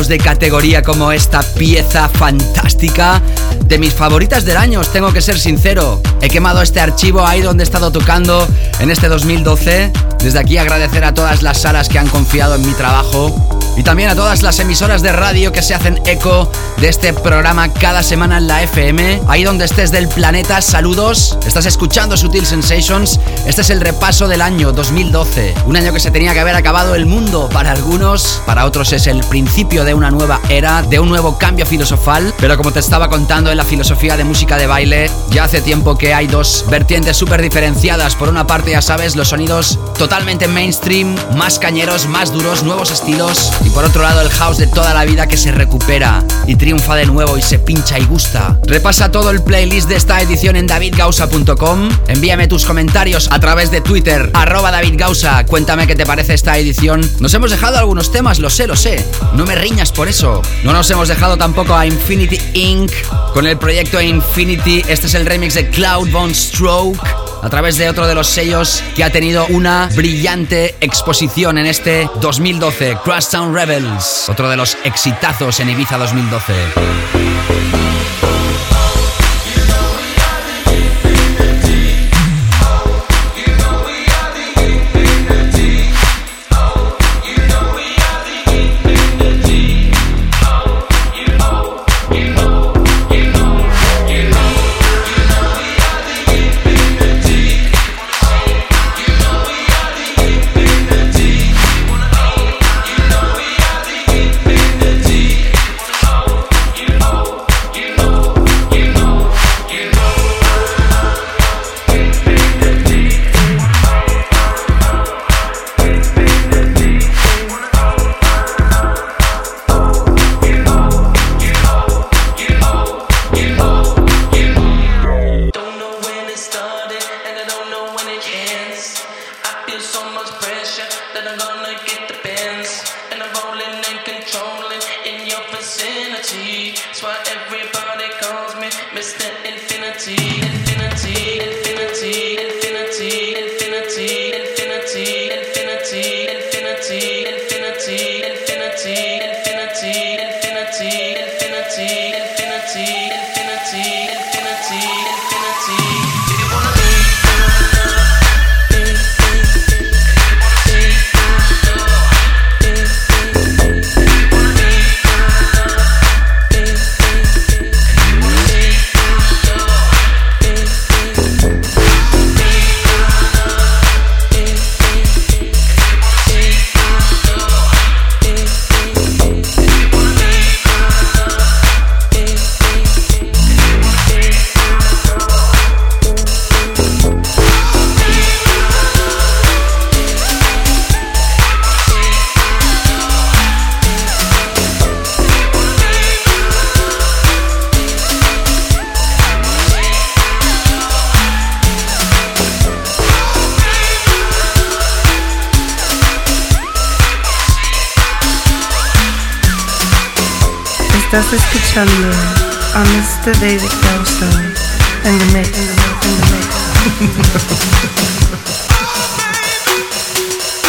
de 0.03 0.17
categoría 0.17 0.81
como 0.81 1.13
esta 1.13 1.41
pieza 1.41 2.09
fantástica. 2.09 3.21
De 3.65 3.79
mis 3.79 3.93
favoritas 3.93 4.43
del 4.43 4.57
año, 4.57 4.81
os 4.81 4.91
tengo 4.91 5.13
que 5.13 5.21
ser 5.21 5.39
sincero. 5.39 6.01
He 6.21 6.29
quemado 6.29 6.61
este 6.61 6.81
archivo 6.81 7.25
ahí 7.25 7.41
donde 7.41 7.63
he 7.63 7.65
estado 7.65 7.91
tocando 7.91 8.45
en 8.81 8.91
este 8.91 9.07
2012. 9.07 9.93
Desde 10.21 10.37
aquí 10.37 10.57
agradecer 10.57 11.05
a 11.05 11.13
todas 11.13 11.41
las 11.43 11.61
salas 11.61 11.87
que 11.87 11.97
han 11.97 12.09
confiado 12.09 12.55
en 12.55 12.67
mi 12.67 12.73
trabajo 12.73 13.33
y 13.75 13.83
también 13.83 14.09
a 14.09 14.15
todas 14.15 14.41
las 14.41 14.59
emisoras 14.59 15.01
de 15.01 15.11
radio 15.11 15.51
que 15.51 15.61
se 15.61 15.73
hacen 15.73 15.99
eco 16.05 16.49
de 16.77 16.89
este 16.89 17.13
programa 17.13 17.71
cada 17.73 18.03
semana 18.03 18.37
en 18.37 18.47
la 18.47 18.63
FM. 18.63 19.21
Ahí 19.27 19.43
donde 19.43 19.65
estés 19.65 19.91
del 19.91 20.07
planeta, 20.07 20.61
saludos. 20.61 21.37
Estás 21.45 21.65
escuchando 21.65 22.15
Sutil 22.15 22.45
Sensations. 22.45 23.19
Este 23.45 23.61
es 23.61 23.69
el 23.69 23.81
repaso 23.81 24.27
del 24.27 24.41
año 24.41 24.71
2012. 24.71 25.53
Un 25.65 25.77
año 25.77 25.93
que 25.93 25.99
se 25.99 26.11
tenía 26.11 26.33
que 26.33 26.39
haber 26.39 26.55
acabado 26.55 26.95
el 26.95 27.05
mundo 27.05 27.49
para 27.51 27.71
algunos, 27.71 28.41
para 28.45 28.65
otros 28.65 28.93
es 28.93 29.07
el 29.07 29.21
principio 29.25 29.83
de 29.83 29.93
una 29.93 30.11
nueva 30.11 30.39
era, 30.49 30.81
de 30.81 30.99
un 30.99 31.09
nuevo 31.09 31.37
cambio 31.37 31.65
filosofal. 31.65 32.33
Pero 32.39 32.57
como 32.57 32.71
te 32.71 32.79
estaba 32.79 33.09
contando 33.09 33.51
en 33.51 33.57
la 33.57 33.65
filosofía 33.65 34.15
de 34.15 34.23
música 34.23 34.57
de 34.57 34.67
baile, 34.67 35.09
ya 35.31 35.43
hace 35.43 35.61
tiempo 35.61 35.97
que 35.97 36.13
hay 36.13 36.27
dos 36.27 36.65
vertientes 36.69 37.17
súper 37.17 37.41
diferenciadas. 37.41 38.15
Por 38.15 38.29
una 38.29 38.47
parte, 38.47 38.71
ya 38.71 38.81
sabes, 38.81 39.15
los 39.15 39.29
sonidos 39.29 39.79
totalmente 39.97 40.47
mainstream, 40.47 41.15
más 41.35 41.59
cañeros, 41.59 42.07
más 42.07 42.31
duros, 42.31 42.63
nuevos 42.63 42.91
estilos 42.91 43.51
y 43.65 43.69
por 43.71 43.83
otro 43.83 44.03
lado, 44.03 44.21
el 44.21 44.29
house 44.29 44.57
de 44.57 44.67
toda 44.67 44.93
la 44.93 45.03
vida 45.03 45.27
que 45.27 45.35
se 45.37 45.51
recupera 45.51 46.23
y 46.47 46.55
triunfa 46.55 46.95
de 46.95 47.05
nuevo 47.05 47.37
y 47.37 47.41
se 47.41 47.59
pincha 47.59 47.99
y 47.99 48.05
gusta. 48.05 48.59
Repasa 48.65 49.11
todo 49.11 49.31
el 49.31 49.41
playlist 49.41 49.89
de 49.89 49.95
esta 49.95 50.21
edición 50.21 50.55
en 50.55 50.67
davidgausa.com. 50.67 51.89
Envíame 52.07 52.47
tus 52.47 52.65
comentarios 52.65 53.27
a 53.31 53.39
través 53.39 53.71
de 53.71 53.81
Twitter, 53.81 54.29
arroba 54.33 54.71
davidgausa. 54.71 55.45
Cuéntame 55.45 55.87
qué 55.87 55.95
te 55.95 56.05
parece 56.05 56.33
esta 56.33 56.57
edición. 56.57 57.01
Nos 57.19 57.33
hemos 57.33 57.51
dejado 57.51 57.77
algunos 57.77 58.11
temas, 58.11 58.39
lo 58.39 58.49
sé, 58.49 58.67
lo 58.67 58.75
sé. 58.75 59.03
No 59.33 59.45
me 59.45 59.55
riñas 59.55 59.91
por 59.91 60.07
eso. 60.07 60.41
No 60.63 60.71
nos 60.71 60.89
hemos 60.91 61.07
dejado 61.07 61.37
tampoco 61.37 61.75
a 61.75 61.85
Infinity 61.85 62.39
Inc. 62.53 62.91
con 63.33 63.47
el 63.47 63.57
proyecto 63.57 63.99
Infinity. 63.99 64.83
Este 64.87 65.07
es 65.07 65.13
el 65.15 65.25
remix 65.25 65.55
de 65.55 65.69
Cloud 65.69 66.11
Bone 66.11 66.33
Stroke 66.33 66.99
a 67.45 67.49
través 67.49 67.77
de 67.77 67.87
otro 67.87 68.07
de 68.07 68.15
los 68.15 68.25
sellos 68.25 68.83
que 68.95 69.03
ha 69.03 69.11
tenido 69.11 69.45
una 69.49 69.87
brillante 69.95 70.73
exposición 70.81 71.59
en 71.59 71.67
este 71.67 72.09
2012, 72.19 72.97
Crash 73.05 73.27
Town 73.27 73.53
Rebels, 73.53 74.27
otro 74.29 74.49
de 74.49 74.57
los 74.57 74.75
exitazos 74.83 75.59
en 75.59 75.69
Ibiza 75.69 75.99
2012. 75.99 76.53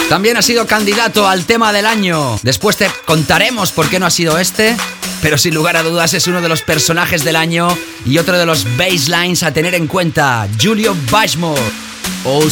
También 0.09 0.37
ha 0.37 0.43
sido 0.43 0.67
candidato 0.67 1.29
al 1.29 1.45
tema 1.47 1.73
del 1.73 1.87
año. 1.87 2.41
Después 2.43 2.77
te 2.77 2.91
contaremos 3.05 3.71
por 3.71 3.89
qué 3.89 4.01
no 4.01 4.07
ha 4.07 4.11
sido 4.11 4.37
este, 4.39 4.77
pero 5.23 5.39
sin 5.39 5.55
lugar 5.55 5.77
a 5.77 5.85
dudas 5.85 6.13
es 6.15 6.27
uno 6.27 6.41
de 6.41 6.49
los 6.49 6.63
personajes 6.63 7.23
del 7.25 7.37
año 7.37 7.69
y 8.05 8.19
otro 8.19 8.37
de 8.37 8.47
los 8.47 8.65
baselines 8.77 9.45
a 9.45 9.53
tener 9.53 9.75
en 9.77 9.87
cuenta, 9.87 10.49
Julio 10.61 10.97
Bashmore. 11.11 11.63
Oh. 12.25 12.43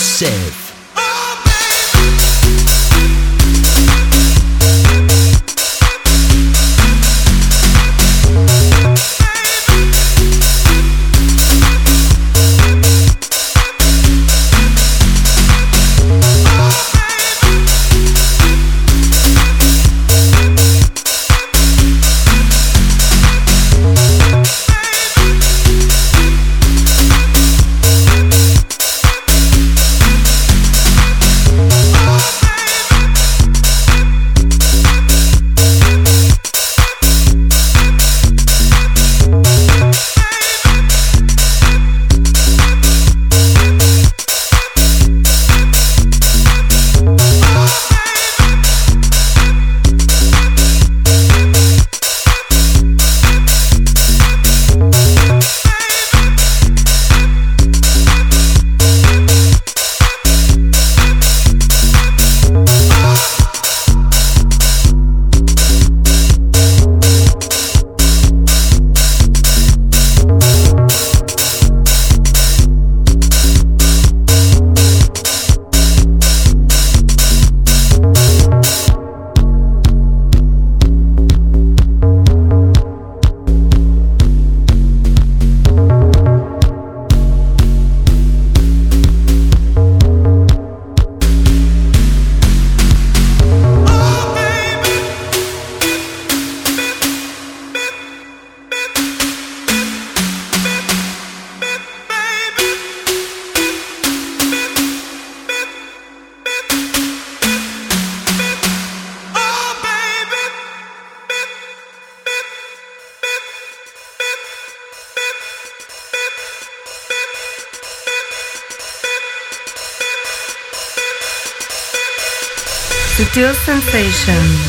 Sutil 123.85 124.64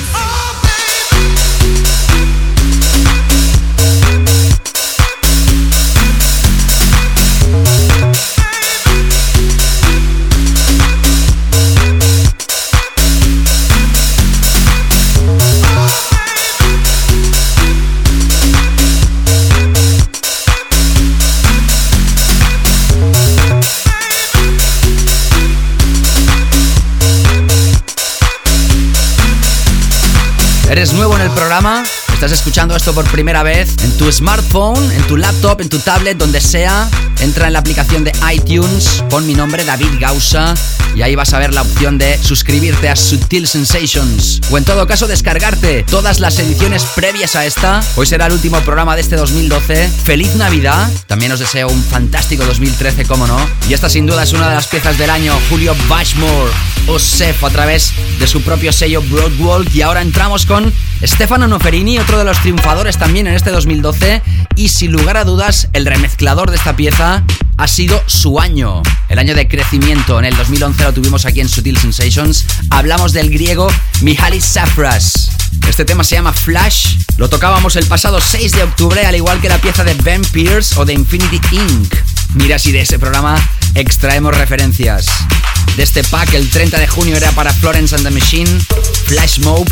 ¿Estás 32.25 32.39
escuchando 32.39 32.75
esto 32.75 32.91
por 32.91 33.05
primera 33.11 33.43
vez? 33.43 33.75
En 33.83 33.95
tu 33.97 34.11
smartphone, 34.11 34.91
en 34.91 35.05
tu 35.05 35.15
laptop, 35.15 35.61
en 35.61 35.69
tu 35.69 35.77
tablet, 35.77 36.17
donde 36.17 36.41
sea, 36.41 36.89
entra 37.21 37.47
en 37.47 37.53
la 37.53 37.59
aplicación 37.59 38.03
de 38.03 38.11
iTunes, 38.33 39.03
pon 39.09 39.25
mi 39.25 39.33
nombre 39.33 39.65
David 39.65 39.99
Gausa 39.99 40.53
y 40.95 41.01
ahí 41.01 41.15
vas 41.15 41.33
a 41.33 41.39
ver 41.39 41.53
la 41.53 41.61
opción 41.61 41.97
de 41.97 42.17
suscribirte 42.17 42.87
a 42.87 42.95
Sutil 42.95 43.47
Sensations 43.47 44.41
o 44.49 44.57
en 44.57 44.63
todo 44.63 44.87
caso 44.87 45.07
descargarte 45.07 45.83
todas 45.83 46.19
las 46.19 46.39
ediciones 46.39 46.85
previas 46.95 47.35
a 47.35 47.45
esta. 47.45 47.83
Hoy 47.95 48.05
será 48.05 48.27
el 48.27 48.33
último 48.33 48.59
programa 48.61 48.95
de 48.95 49.01
este 49.01 49.17
2012. 49.17 49.89
Feliz 50.03 50.35
Navidad. 50.35 50.89
También 51.07 51.31
os 51.33 51.39
deseo 51.39 51.67
un 51.67 51.83
fantástico 51.83 52.45
2013, 52.45 53.05
como 53.05 53.27
no. 53.27 53.37
Y 53.69 53.73
esta 53.73 53.89
sin 53.89 54.05
duda 54.05 54.23
es 54.23 54.33
una 54.33 54.49
de 54.49 54.55
las 54.55 54.67
piezas 54.67 54.97
del 54.97 55.09
año. 55.09 55.37
Julio 55.49 55.75
Bashmore, 55.89 56.51
Osef 56.87 57.43
a 57.43 57.49
través 57.49 57.93
de 58.19 58.27
su 58.27 58.41
propio 58.41 58.71
sello 58.71 59.01
Broadwalk 59.01 59.73
y 59.75 59.81
ahora 59.81 60.01
entramos 60.01 60.45
con 60.45 60.71
Stefano 61.03 61.47
Noferini, 61.47 61.99
otro 61.99 62.17
de 62.17 62.23
los 62.23 62.39
triunfadores 62.39 62.97
también 62.97 63.27
en 63.27 63.33
este 63.35 63.51
2012 63.51 64.21
y 64.55 64.69
sin 64.69 64.91
lugar 64.91 65.17
a 65.17 65.23
dudas 65.23 65.67
el 65.73 65.85
remezclador 65.85 66.49
de 66.49 66.57
esta 66.57 66.75
pieza 66.75 67.23
ha 67.57 67.67
sido 67.67 68.01
su 68.07 68.39
año, 68.39 68.81
el 69.09 69.19
año 69.19 69.35
de 69.35 69.47
crecimiento. 69.47 70.19
En 70.19 70.25
el 70.25 70.35
2011 70.35 70.83
lo 70.83 70.93
tuvimos 70.93 71.25
aquí 71.25 71.41
en 71.41 71.49
Sutil 71.49 71.77
Sensations. 71.77 72.45
Hablamos 72.69 73.13
del 73.13 73.29
griego 73.29 73.67
Mihalis 74.01 74.45
Safras. 74.45 75.31
Este 75.67 75.85
tema 75.85 76.03
se 76.03 76.15
llama 76.15 76.33
Flash. 76.33 76.97
Lo 77.17 77.29
tocábamos 77.29 77.75
el 77.75 77.85
pasado 77.85 78.19
6 78.19 78.51
de 78.51 78.63
octubre, 78.63 79.05
al 79.05 79.15
igual 79.15 79.39
que 79.39 79.49
la 79.49 79.59
pieza 79.59 79.83
de 79.83 79.93
Ben 79.95 80.21
Pierce 80.21 80.77
o 80.79 80.85
de 80.85 80.93
Infinity 80.93 81.39
Inc. 81.51 81.95
Mira 82.33 82.59
si 82.59 82.71
de 82.71 82.81
ese 82.81 82.99
programa 82.99 83.37
extraemos 83.75 84.35
referencias. 84.37 85.07
De 85.77 85.83
este 85.83 86.03
pack, 86.03 86.33
el 86.33 86.49
30 86.49 86.77
de 86.77 86.87
junio 86.87 87.17
era 87.17 87.31
para 87.31 87.53
Florence 87.53 87.95
and 87.95 88.05
the 88.05 88.11
Machine, 88.11 88.49
Flash 89.05 89.39
Mob, 89.39 89.67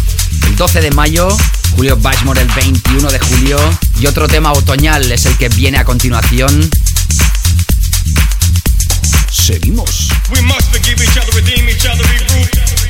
el 0.48 0.56
12 0.56 0.82
de 0.82 0.92
mayo, 0.92 1.28
Julio 1.76 1.98
Bashmore 1.98 2.42
el 2.42 2.48
21 2.48 3.10
de 3.10 3.20
julio, 3.20 3.58
y 4.00 4.08
otro 4.08 4.28
tema 4.28 4.52
otoñal 4.52 5.12
es 5.12 5.26
el 5.26 5.38
que 5.38 5.50
viene 5.50 5.78
a 5.78 5.86
continuación. 5.86 6.70
Seguimos. 9.32 10.10
We 10.34 10.42
must 10.42 10.72
forgive 10.72 11.04
each 11.04 11.18
other, 11.18 11.34
redeem 11.36 11.68
each 11.70 11.86
other, 11.86 12.06
regroup, 12.06 12.83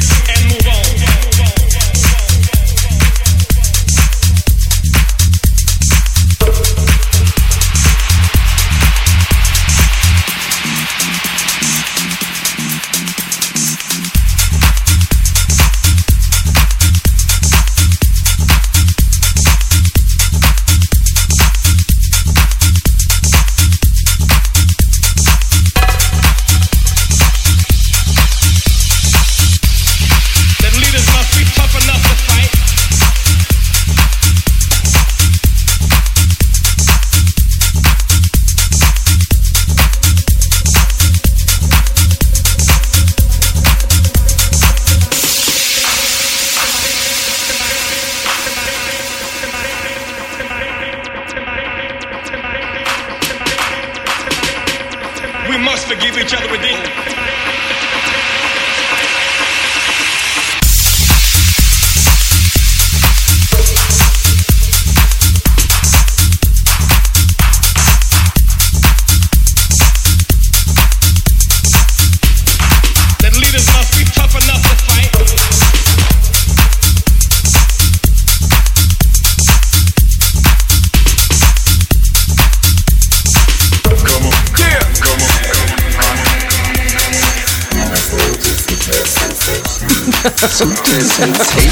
Sutil 91.23 91.62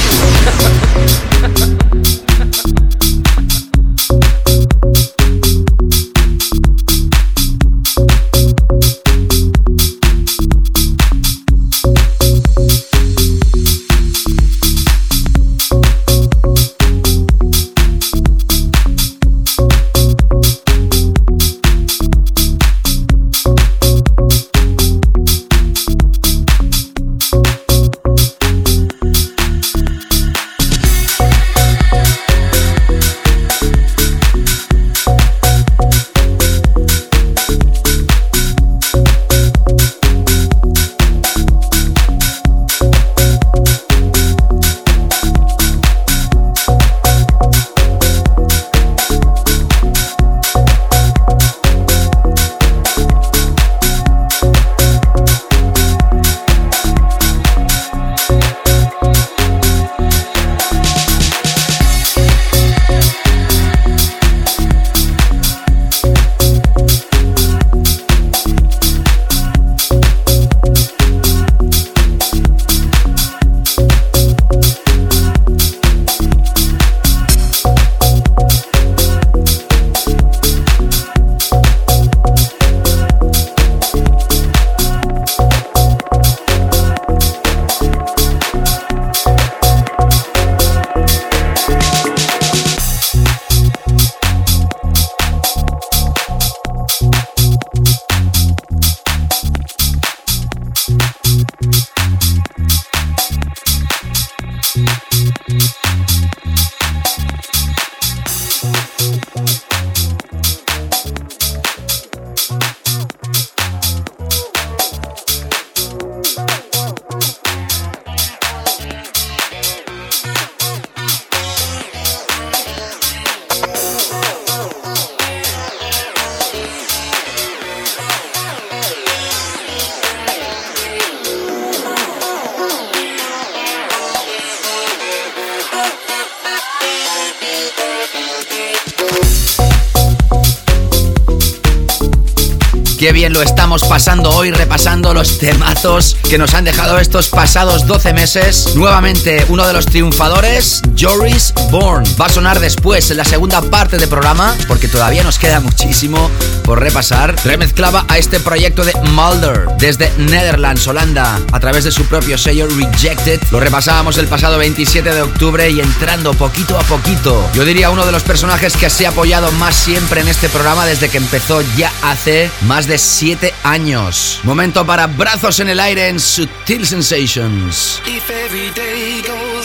lo 143.32 143.42
estamos 143.42 143.84
pasando 143.86 144.30
hoy 144.32 144.52
repasando 144.52 145.14
los 145.14 145.38
temazos 145.38 146.18
que 146.30 146.38
nos 146.38 146.54
han 146.54 146.66
dejado 146.66 147.00
estos 147.00 147.30
pasados 147.30 147.88
12 147.88 148.14
meses. 148.14 148.76
Nuevamente, 148.76 149.46
uno 149.50 149.66
de 149.66 149.74
los 149.74 149.86
triunfadores, 149.86 150.82
Joris 151.00 151.54
Bourne. 151.70 152.10
Va 152.20 152.26
a 152.26 152.30
sonar 152.30 152.60
después 152.60 153.10
en 153.10 153.18
la 153.18 153.26
segunda 153.26 153.62
parte 153.62 153.98
del 153.98 154.10
programa, 154.10 154.56
porque 154.68 154.88
todavía 154.88 155.24
nos 155.24 155.40
queda 155.40 155.60
muchísimo 155.60 156.30
por 156.64 156.80
repasar. 156.80 157.36
Remezclaba 157.44 158.06
a 158.08 158.18
este 158.18 158.40
proyecto 158.40 158.84
de 158.84 158.94
Mulder 159.12 159.68
desde 159.78 160.12
Netherlands, 160.18 160.88
Holanda, 160.88 161.40
a 161.52 161.60
través 161.60 161.84
de 161.84 161.92
su 161.92 162.06
propio 162.06 162.38
sello 162.38 162.68
Rejected. 162.68 163.42
Lo 163.52 163.60
repasábamos 163.60 164.18
el 164.18 164.28
pasado 164.28 164.58
27 164.58 165.14
de 165.14 165.22
octubre 165.22 165.70
y 165.70 165.80
entrando 165.80 166.34
poquito 166.34 166.80
a 166.80 166.84
poquito. 166.84 167.50
Yo 167.54 167.66
diría 167.66 167.90
uno 167.90 168.06
de 168.06 168.12
los 168.12 168.24
personajes 168.24 168.78
que 168.78 168.90
se 168.90 169.06
ha 169.06 169.10
apoyado 169.10 169.52
más 169.54 169.76
siempre 169.76 170.22
en 170.22 170.28
este 170.28 170.50
programa 170.50 170.86
desde 170.86 171.10
que 171.10 171.18
empezó 171.18 171.62
ya 171.76 171.92
hace 172.02 172.50
más 172.62 172.88
de 172.88 172.98
7 172.98 173.54
años. 173.64 174.40
Momento 174.44 174.86
para 174.86 175.08
brazos 175.08 175.60
en 175.60 175.70
el 175.70 175.80
aire 175.80 176.08
en 176.08 176.20
Sutil 176.20 176.86
Sensations. 176.86 178.02
If 178.06 178.30
every 178.30 178.70
day 178.72 179.22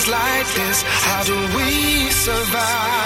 like 0.08 0.46
this, 0.54 0.82
how 0.82 1.24
do 1.24 1.34
we 1.56 2.10
If 2.10 3.05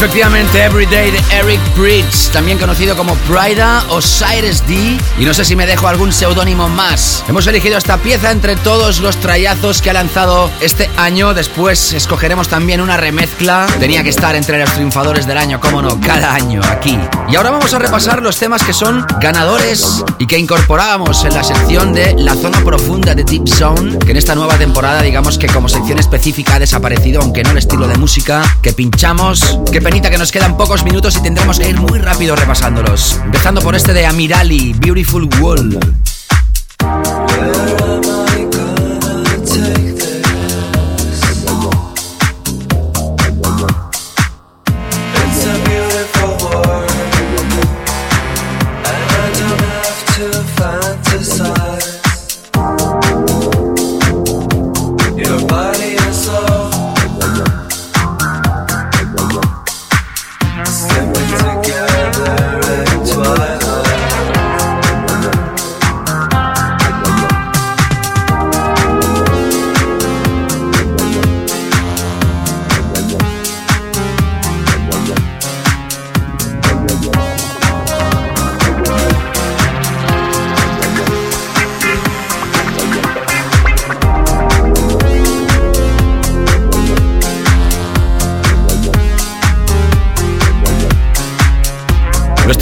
Efectivamente, 0.00 0.64
Everyday 0.64 1.10
de 1.10 1.18
Eric 1.30 1.60
Bridge, 1.76 2.30
también 2.32 2.56
conocido 2.56 2.96
como 2.96 3.14
Prida 3.16 3.84
o 3.90 4.00
Cyrus 4.00 4.66
D, 4.66 4.96
y 5.18 5.24
no 5.26 5.34
sé 5.34 5.44
si 5.44 5.54
me 5.54 5.66
dejo 5.66 5.88
algún 5.88 6.10
seudónimo 6.10 6.70
más. 6.70 7.22
Hemos 7.28 7.46
elegido 7.46 7.76
esta 7.76 7.98
pieza 7.98 8.30
entre 8.30 8.56
todos 8.56 9.00
los 9.00 9.18
trayazos 9.18 9.82
que 9.82 9.90
ha 9.90 9.92
lanzado 9.92 10.50
este 10.62 10.88
año, 10.96 11.34
después 11.34 11.92
escogeremos 11.92 12.48
también 12.48 12.80
una 12.80 12.96
remezcla. 12.96 13.66
Tenía 13.78 14.02
que 14.02 14.08
estar 14.08 14.34
entre 14.36 14.58
los 14.58 14.72
triunfadores 14.72 15.26
del 15.26 15.36
año, 15.36 15.60
cómo 15.60 15.82
no, 15.82 16.00
cada 16.00 16.32
año 16.32 16.62
aquí. 16.64 16.98
Y 17.28 17.36
ahora 17.36 17.50
vamos 17.50 17.74
a 17.74 17.78
repasar 17.78 18.22
los 18.22 18.38
temas 18.38 18.62
que 18.62 18.72
son 18.72 19.06
ganadores 19.20 20.02
y 20.18 20.26
que 20.26 20.38
incorporábamos 20.38 21.26
en 21.26 21.34
la 21.34 21.44
sección 21.44 21.92
de 21.92 22.14
la 22.14 22.34
zona 22.36 22.64
profunda 22.64 23.14
de 23.14 23.24
Deep 23.24 23.46
Zone, 23.46 23.98
que 23.98 24.12
en 24.12 24.16
esta 24.16 24.34
nueva 24.34 24.56
temporada 24.56 25.02
digamos 25.02 25.36
que 25.36 25.46
como 25.46 25.68
sección 25.68 25.98
específica 25.98 26.54
ha 26.54 26.58
desaparecido, 26.58 27.20
aunque 27.20 27.42
no 27.42 27.50
el 27.50 27.58
estilo 27.58 27.86
de 27.86 27.98
música 27.98 28.42
que 28.62 28.72
pinchamos. 28.72 29.58
Qué 29.70 29.89
penita 29.90 30.08
que 30.08 30.18
nos 30.18 30.30
quedan 30.30 30.56
pocos 30.56 30.84
minutos 30.84 31.16
y 31.16 31.20
tendremos 31.20 31.58
que 31.58 31.68
ir 31.68 31.80
muy 31.80 31.98
rápido 31.98 32.36
repasándolos. 32.36 33.20
Empezando 33.24 33.60
por 33.60 33.74
este 33.74 33.92
de 33.92 34.06
Amirali, 34.06 34.72
Beautiful 34.74 35.28
Wall. 35.40 35.80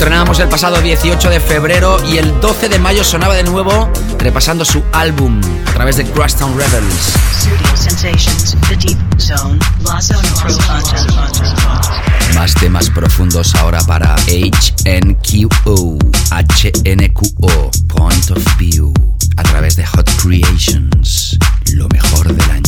Estrenábamos 0.09 0.39
el 0.39 0.49
pasado 0.49 0.81
18 0.81 1.29
de 1.29 1.39
febrero 1.39 2.03
y 2.03 2.17
el 2.17 2.41
12 2.41 2.67
de 2.67 2.79
mayo 2.79 3.03
sonaba 3.03 3.35
de 3.35 3.43
nuevo 3.43 3.91
repasando 4.17 4.65
su 4.65 4.83
álbum 4.91 5.39
a 5.67 5.71
través 5.71 5.97
de 5.97 6.05
Crosstown 6.05 6.57
Rebels. 6.57 7.13
La. 9.27 9.53
Más 12.33 12.55
temas 12.55 12.89
profundos 12.89 13.53
ahora 13.53 13.81
para 13.81 14.15
HNQO, 14.25 15.99
HNQO, 16.31 17.71
Point 17.89 18.31
of 18.31 18.57
View, 18.57 18.91
a 19.37 19.43
través 19.43 19.75
de 19.75 19.85
Hot 19.85 20.09
Creations, 20.23 21.37
lo 21.73 21.87
mejor 21.89 22.33
del 22.33 22.49
año. 22.49 22.58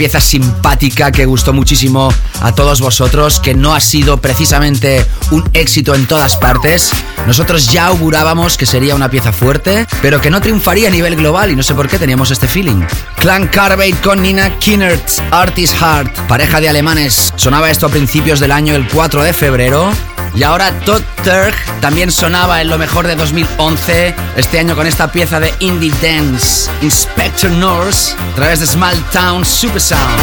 Pieza 0.00 0.18
simpática 0.18 1.12
que 1.12 1.26
gustó 1.26 1.52
muchísimo 1.52 2.10
a 2.40 2.54
todos 2.54 2.80
vosotros, 2.80 3.38
que 3.38 3.52
no 3.52 3.74
ha 3.74 3.80
sido 3.80 4.16
precisamente 4.16 5.04
un 5.30 5.46
éxito 5.52 5.94
en 5.94 6.06
todas 6.06 6.38
partes. 6.38 6.90
Nosotros 7.26 7.70
ya 7.70 7.88
augurábamos 7.88 8.56
que 8.56 8.64
sería 8.64 8.94
una 8.94 9.10
pieza 9.10 9.30
fuerte, 9.30 9.86
pero 10.00 10.18
que 10.22 10.30
no 10.30 10.40
triunfaría 10.40 10.88
a 10.88 10.90
nivel 10.90 11.16
global 11.16 11.50
y 11.50 11.54
no 11.54 11.62
sé 11.62 11.74
por 11.74 11.86
qué 11.86 11.98
teníamos 11.98 12.30
este 12.30 12.48
feeling. 12.48 12.80
Clan 13.16 13.46
Carbate 13.48 13.96
con 14.02 14.22
Nina 14.22 14.58
Kinnert, 14.58 15.06
Artist 15.32 15.74
Heart, 15.74 16.16
pareja 16.28 16.62
de 16.62 16.70
alemanes. 16.70 17.34
Sonaba 17.36 17.70
esto 17.70 17.84
a 17.84 17.90
principios 17.90 18.40
del 18.40 18.52
año, 18.52 18.74
el 18.74 18.88
4 18.88 19.22
de 19.22 19.34
febrero. 19.34 19.92
Y 20.34 20.42
ahora 20.42 20.72
Todd 20.80 21.02
Turk 21.24 21.54
también 21.80 22.10
sonaba 22.12 22.60
en 22.60 22.68
lo 22.68 22.78
mejor 22.78 23.06
de 23.06 23.16
2011, 23.16 24.14
este 24.36 24.58
año 24.58 24.76
con 24.76 24.86
esta 24.86 25.10
pieza 25.10 25.40
de 25.40 25.52
indie 25.58 25.92
dance, 26.00 26.70
Inspector 26.82 27.50
Norse, 27.50 28.14
a 28.32 28.34
través 28.36 28.60
de 28.60 28.66
Small 28.66 28.96
Town 29.12 29.44
Super 29.44 29.80
Sound. 29.80 30.20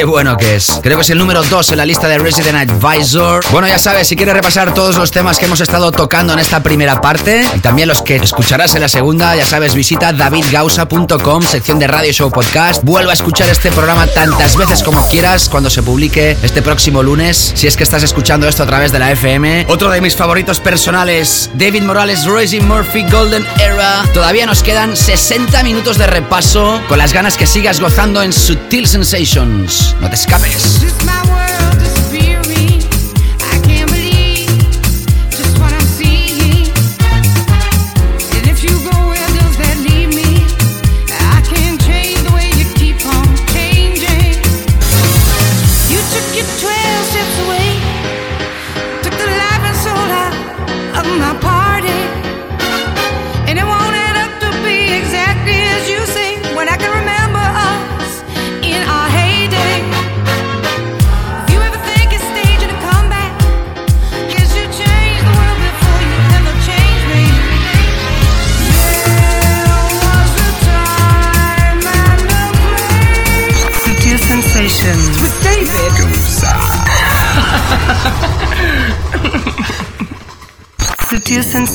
Qué 0.00 0.06
bueno 0.06 0.34
que 0.38 0.54
es. 0.54 0.80
Creo 0.82 0.96
que 0.96 1.02
es 1.02 1.10
el 1.10 1.18
número 1.18 1.42
2 1.42 1.72
en 1.72 1.76
la 1.76 1.84
lista 1.84 2.08
de 2.08 2.16
Resident 2.16 2.56
Advisor. 2.56 3.44
Bueno, 3.52 3.68
ya 3.68 3.78
sabes, 3.78 4.08
si 4.08 4.16
quieres 4.16 4.32
repasar 4.32 4.72
todos 4.72 4.96
los 4.96 5.10
temas 5.10 5.38
que 5.38 5.44
hemos 5.44 5.60
estado 5.60 5.92
tocando 5.92 6.32
en 6.32 6.38
esta 6.38 6.62
primera 6.62 7.02
parte 7.02 7.44
y 7.54 7.58
también 7.58 7.86
los 7.86 8.00
que 8.00 8.16
escucharás 8.16 8.74
en 8.74 8.80
la 8.80 8.88
segunda, 8.88 9.36
ya 9.36 9.44
sabes, 9.44 9.74
visita 9.74 10.14
davidgausa.com, 10.14 11.42
sección 11.42 11.78
de 11.78 11.86
Radio 11.86 12.14
Show 12.14 12.30
Podcast. 12.30 12.82
Vuelva 12.82 13.10
a 13.10 13.12
escuchar 13.12 13.50
este 13.50 13.70
programa 13.72 14.06
tantas 14.06 14.56
veces 14.56 14.82
como 14.82 15.06
quieras 15.10 15.50
cuando 15.50 15.68
se 15.68 15.82
publique 15.82 16.34
este 16.42 16.62
próximo 16.62 17.02
lunes, 17.02 17.52
si 17.54 17.66
es 17.66 17.76
que 17.76 17.82
estás 17.82 18.02
escuchando 18.02 18.48
esto 18.48 18.62
a 18.62 18.66
través 18.66 18.92
de 18.92 19.00
la 19.00 19.12
FM. 19.12 19.66
Otro 19.68 19.90
de 19.90 20.00
mis 20.00 20.16
favoritos 20.16 20.60
personales, 20.60 21.50
David 21.52 21.82
Morales, 21.82 22.24
Royce 22.24 22.58
Murphy, 22.62 23.04
Golden 23.10 23.46
Era. 23.62 24.02
Todavía 24.14 24.46
nos 24.46 24.62
quedan 24.62 24.96
60 24.96 25.62
minutos 25.62 25.98
de 25.98 26.06
repaso 26.06 26.80
con 26.88 26.96
las 26.96 27.12
ganas 27.12 27.36
que 27.36 27.44
sigas 27.44 27.80
gozando 27.80 28.22
en 28.22 28.32
Sutil 28.32 28.86
Sensations. 28.86 29.89
No 29.98 30.08
te 30.08 30.14
escapes. 30.14 30.80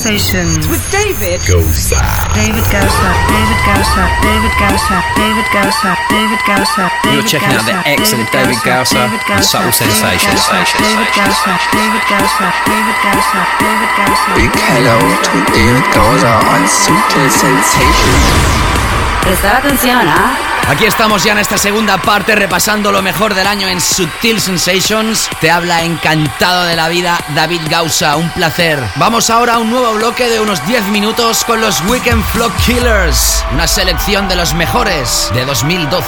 Sutil 0.06 0.22
Sensations 0.22 0.68
With 0.70 0.86
David. 0.94 1.42
David 1.42 2.62
Gausa, 2.70 3.10
David 3.26 3.56
Gausa, 3.66 4.04
David 4.22 4.54
Gausa, 4.54 4.96
David 5.18 5.46
Gausa, 5.50 5.90
David 6.06 6.40
Gausa. 6.46 6.84
You're 6.86 7.10
David 7.10 7.26
checking 7.26 7.50
out 7.50 7.66
the 7.66 7.74
Gausa, 7.74 7.90
excellent 7.90 8.30
David 8.30 8.60
Gausa 8.62 8.94
David 8.94 9.18
and 9.18 9.26
Gausa, 9.26 9.50
Subtle 9.50 9.74
David 9.74 9.82
Sensations. 9.82 10.42
Gausa, 10.46 10.78
David 10.78 11.10
Gausa, 11.10 11.52
David 11.74 12.04
Gausa, 12.06 12.46
David 12.70 12.98
Gausa, 13.02 13.40
David 13.58 13.90
Gausa. 13.98 14.30
Big 14.38 14.54
hello 14.70 14.98
to 15.26 15.36
David 15.50 15.86
Gausa 15.90 16.32
on 16.54 16.62
Sutil 16.70 17.26
Sensation. 17.26 18.14
Prestar 19.26 19.58
atención, 19.58 20.06
¿ah? 20.06 20.55
Aquí 20.68 20.84
estamos 20.84 21.22
ya 21.22 21.30
en 21.30 21.38
esta 21.38 21.58
segunda 21.58 21.96
parte 21.96 22.34
repasando 22.34 22.90
lo 22.90 23.00
mejor 23.00 23.34
del 23.34 23.46
año 23.46 23.68
en 23.68 23.80
Sutil 23.80 24.40
Sensations. 24.40 25.30
Te 25.40 25.48
habla 25.48 25.84
encantado 25.84 26.64
de 26.64 26.74
la 26.74 26.88
vida 26.88 27.20
David 27.36 27.60
Gausa, 27.70 28.16
un 28.16 28.28
placer. 28.30 28.82
Vamos 28.96 29.30
ahora 29.30 29.54
a 29.54 29.58
un 29.58 29.70
nuevo 29.70 29.94
bloque 29.94 30.28
de 30.28 30.40
unos 30.40 30.66
10 30.66 30.86
minutos 30.86 31.44
con 31.44 31.60
los 31.60 31.80
Weekend 31.82 32.24
Flock 32.32 32.52
Killers, 32.66 33.44
una 33.52 33.68
selección 33.68 34.26
de 34.28 34.34
los 34.34 34.54
mejores 34.54 35.30
de 35.34 35.44
2012. 35.44 36.04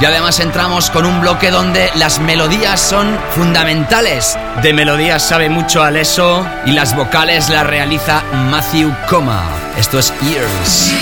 Y 0.00 0.04
además 0.04 0.38
entramos 0.38 0.90
con 0.90 1.04
un 1.04 1.20
bloque 1.20 1.50
donde 1.50 1.90
las 1.96 2.20
melodías 2.20 2.80
son 2.80 3.18
fundamentales. 3.34 4.38
De 4.62 4.72
melodías 4.72 5.26
sabe 5.26 5.48
mucho 5.48 5.82
Aleso 5.82 6.46
y 6.66 6.70
las 6.70 6.94
vocales 6.94 7.48
las 7.48 7.66
realiza 7.66 8.22
Matthew 8.48 8.94
Coma. 9.08 9.42
Esto 9.76 9.98
es 9.98 10.14
Ears. 10.22 10.92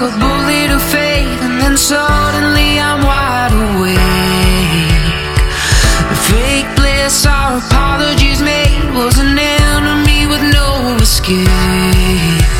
Like 0.00 0.12
a 0.12 0.18
bullet 0.18 0.70
of 0.70 0.82
fate, 0.82 1.40
and 1.42 1.60
then 1.60 1.76
suddenly 1.76 2.78
I'm 2.78 3.02
wide 3.02 3.52
awake. 3.52 3.98
The 6.10 6.16
fake 6.30 6.76
bliss 6.76 7.26
our 7.26 7.58
apologies 7.58 8.40
made 8.40 8.94
was 8.94 9.18
an 9.18 9.38
enemy 9.38 10.26
with 10.26 10.42
no 10.52 10.96
escape. 11.00 12.57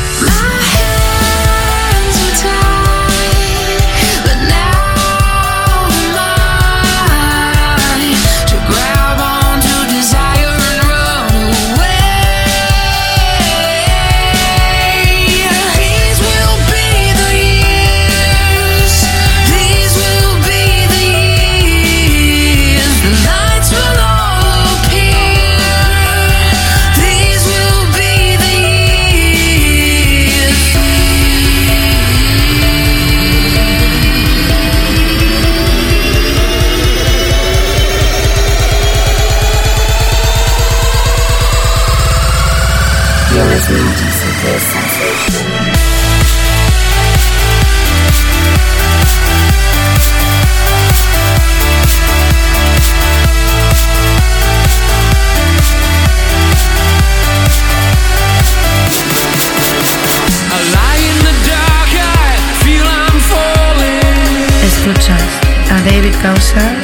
A 66.25 66.78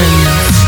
sensations. 0.00 0.59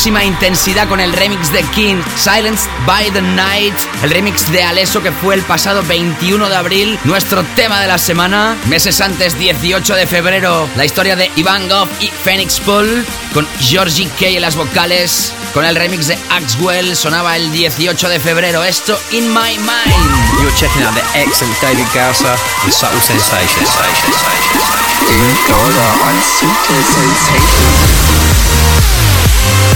Máxima 0.00 0.24
intensidad 0.24 0.88
con 0.88 0.98
el 0.98 1.12
remix 1.12 1.52
de 1.52 1.62
King, 1.74 2.00
Silenced 2.16 2.70
by 2.86 3.10
the 3.10 3.20
Night, 3.20 3.74
el 4.02 4.10
remix 4.10 4.50
de 4.50 4.62
Alesso 4.62 5.02
que 5.02 5.12
fue 5.12 5.34
el 5.34 5.42
pasado 5.42 5.82
21 5.82 6.48
de 6.48 6.56
abril, 6.56 6.98
nuestro 7.04 7.44
tema 7.54 7.82
de 7.82 7.86
la 7.86 7.98
semana. 7.98 8.56
Meses 8.64 8.98
antes, 9.02 9.38
18 9.38 9.94
de 9.96 10.06
febrero, 10.06 10.66
la 10.74 10.86
historia 10.86 11.16
de 11.16 11.30
Ivan 11.36 11.68
Goff 11.68 11.90
y 12.00 12.06
Phoenix 12.06 12.60
Paul, 12.60 13.04
con 13.34 13.46
Georgie 13.60 14.08
Kay 14.18 14.36
en 14.36 14.40
las 14.40 14.56
vocales, 14.56 15.34
con 15.52 15.66
el 15.66 15.76
remix 15.76 16.06
de 16.06 16.16
Axwell, 16.30 16.96
sonaba 16.96 17.36
el 17.36 17.52
18 17.52 18.08
de 18.08 18.20
febrero. 18.20 18.64
Esto, 18.64 18.98
In 19.10 19.28
My 19.28 19.58
Mind. 19.58 20.40
You're 20.40 20.56
checking 20.56 20.82
out 20.82 20.94
the 20.94 21.04
excellent 21.12 21.60
David 21.60 21.84
Gausser 21.92 22.38
with 22.64 22.72
Subtle 22.72 23.02
Sensations. 23.02 23.68
Subtle 23.68 23.94
Sensations. 24.00 24.80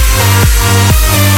You're 0.05 1.34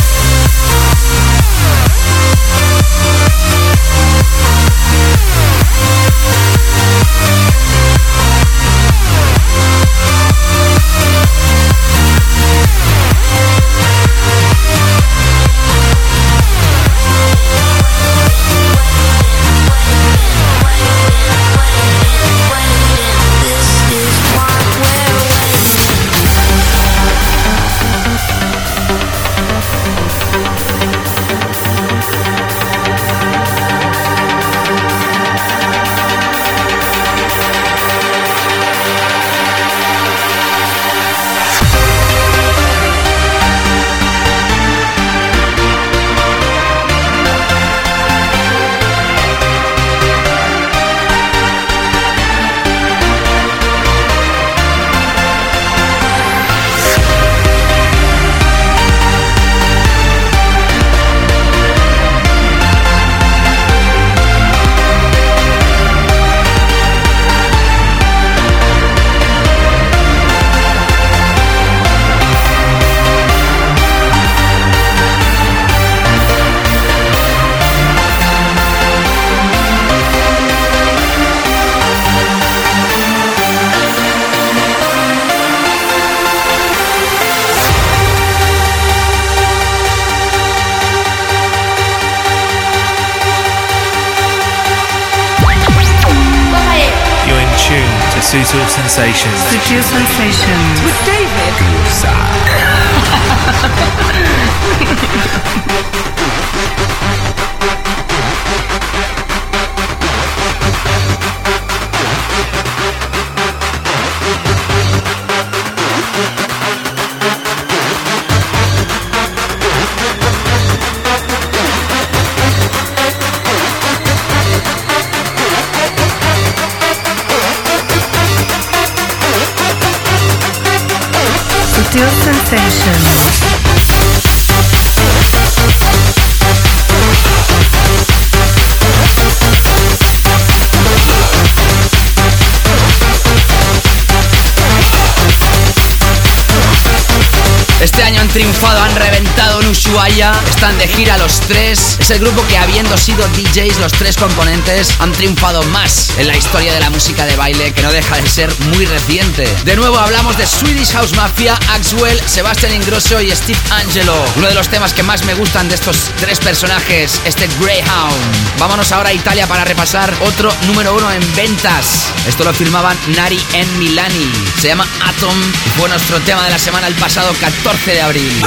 Año 148.36 148.44
han 148.44 148.52
triunfado, 148.52 149.15
reventado 149.36 149.60
en 149.60 149.68
Ushuaia, 149.68 150.32
están 150.48 150.78
de 150.78 150.88
gira 150.88 151.18
los 151.18 151.40
tres. 151.40 151.98
Es 152.00 152.10
el 152.10 152.20
grupo 152.20 152.42
que 152.48 152.56
habiendo 152.56 152.96
sido 152.96 153.26
DJs 153.28 153.78
los 153.78 153.92
tres 153.92 154.16
componentes 154.16 154.90
han 154.98 155.12
triunfado 155.12 155.62
más 155.64 156.12
en 156.18 156.26
la 156.26 156.36
historia 156.36 156.72
de 156.72 156.80
la 156.80 156.90
música 156.90 157.26
de 157.26 157.36
baile 157.36 157.72
que 157.72 157.82
no 157.82 157.92
deja 157.92 158.16
de 158.16 158.26
ser 158.28 158.50
muy 158.72 158.86
reciente. 158.86 159.46
De 159.64 159.76
nuevo 159.76 159.98
hablamos 159.98 160.36
de 160.38 160.46
Swedish 160.46 160.92
House 160.92 161.12
Mafia, 161.14 161.58
Axwell, 161.72 162.20
Sebastian 162.26 162.74
Ingrosso 162.74 163.20
y 163.20 163.30
Steve 163.30 163.58
Angelo. 163.70 164.14
Uno 164.36 164.48
de 164.48 164.54
los 164.54 164.68
temas 164.68 164.94
que 164.94 165.02
más 165.02 165.24
me 165.24 165.34
gustan 165.34 165.68
de 165.68 165.74
estos 165.74 166.10
tres 166.18 166.38
personajes, 166.38 167.20
este 167.24 167.48
Greyhound. 167.60 168.58
Vámonos 168.58 168.90
ahora 168.92 169.10
a 169.10 169.14
Italia 169.14 169.46
para 169.46 169.64
repasar 169.64 170.14
otro 170.20 170.52
número 170.66 170.94
uno 170.94 171.10
en 171.12 171.34
ventas. 171.34 172.06
Esto 172.26 172.44
lo 172.44 172.54
firmaban 172.54 172.96
Nari 173.08 173.42
en 173.52 173.78
Milani. 173.78 174.32
Se 174.60 174.68
llama 174.68 174.86
Atom 175.04 175.38
y 175.66 175.70
fue 175.78 175.88
nuestro 175.88 176.20
tema 176.20 176.44
de 176.44 176.50
la 176.50 176.58
semana 176.58 176.86
el 176.86 176.94
pasado 176.94 177.32
14 177.40 177.92
de 177.92 178.00
abril. 178.00 178.42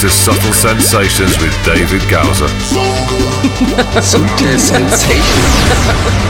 To 0.00 0.08
Subtle 0.08 0.52
Sensations 0.52 1.36
with 1.38 1.52
David 1.64 2.02
Gowser. 2.08 2.46
Subtle 4.00 4.58
Sensations. 4.58 6.27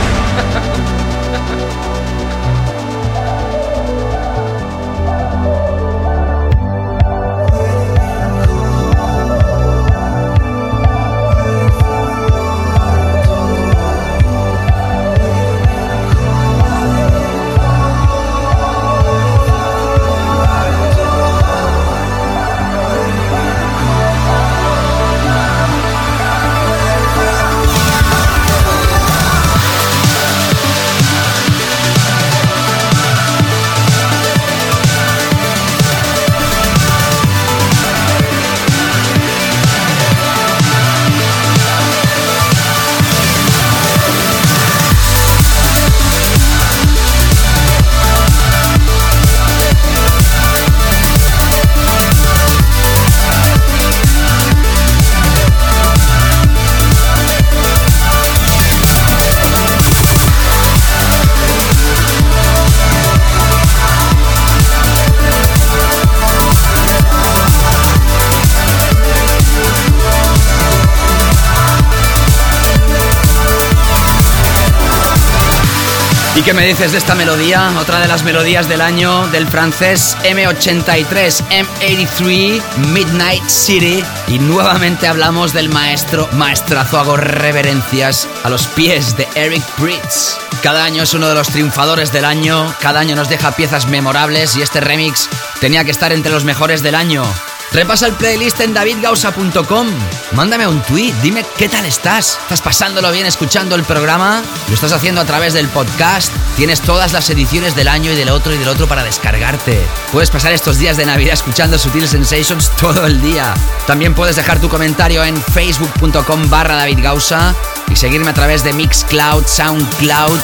Qué 76.49 76.53
me 76.55 76.65
dices 76.65 76.93
de 76.93 76.97
esta 76.97 77.13
melodía? 77.13 77.71
Otra 77.79 77.99
de 77.99 78.07
las 78.07 78.23
melodías 78.23 78.67
del 78.67 78.81
año 78.81 79.27
del 79.27 79.45
francés 79.47 80.17
M83, 80.23 81.43
M83, 81.47 82.61
Midnight 82.87 83.47
City. 83.47 84.03
Y 84.27 84.39
nuevamente 84.39 85.05
hablamos 85.05 85.53
del 85.53 85.69
maestro, 85.69 86.27
maestrazo, 86.31 86.97
hago 86.97 87.17
reverencias 87.17 88.27
a 88.43 88.49
los 88.49 88.65
pies 88.65 89.15
de 89.15 89.27
Eric 89.35 89.63
Pritz. 89.77 90.37
Cada 90.63 90.85
año 90.85 91.03
es 91.03 91.13
uno 91.13 91.29
de 91.29 91.35
los 91.35 91.49
triunfadores 91.49 92.11
del 92.11 92.25
año, 92.25 92.73
cada 92.81 92.99
año 92.99 93.15
nos 93.15 93.29
deja 93.29 93.51
piezas 93.51 93.85
memorables 93.85 94.55
y 94.55 94.63
este 94.63 94.81
remix 94.81 95.29
tenía 95.59 95.83
que 95.83 95.91
estar 95.91 96.11
entre 96.13 96.31
los 96.31 96.45
mejores 96.45 96.81
del 96.81 96.95
año. 96.95 97.23
Repasa 97.71 98.07
el 98.07 98.13
playlist 98.13 98.59
en 98.61 98.73
davidgausa.com. 98.73 99.87
Mándame 100.31 100.67
un 100.67 100.81
tweet, 100.81 101.13
dime 101.21 101.45
qué 101.57 101.69
tal 101.69 101.85
estás. 101.85 102.39
¿Estás 102.41 102.61
pasándolo 102.61 103.11
bien 103.11 103.25
escuchando 103.25 103.75
el 103.75 103.83
programa? 103.83 104.41
¿Lo 104.67 104.73
estás 104.73 104.91
haciendo 104.91 105.21
a 105.21 105.25
través 105.25 105.53
del 105.53 105.67
podcast? 105.67 106.31
Tienes 106.57 106.81
todas 106.81 107.13
las 107.13 107.29
ediciones 107.29 107.75
del 107.75 107.87
año 107.87 108.11
y 108.11 108.15
del 108.15 108.29
otro 108.29 108.53
y 108.53 108.57
del 108.57 108.67
otro 108.67 108.87
para 108.87 109.03
descargarte. 109.03 109.79
Puedes 110.11 110.31
pasar 110.31 110.51
estos 110.51 110.77
días 110.77 110.97
de 110.97 111.05
Navidad 111.05 111.33
escuchando 111.33 111.77
Sutil 111.77 112.07
Sensations 112.07 112.71
todo 112.77 113.05
el 113.05 113.21
día. 113.21 113.53
También 113.85 114.15
puedes 114.15 114.35
dejar 114.35 114.59
tu 114.59 114.69
comentario 114.69 115.23
en 115.23 115.41
facebook.com 115.41 116.49
barra 116.49 116.75
davidgausa 116.75 117.55
y 117.91 117.95
seguirme 117.95 118.31
a 118.31 118.33
través 118.33 118.63
de 118.63 118.73
Mixcloud, 118.73 119.45
Soundcloud 119.45 120.39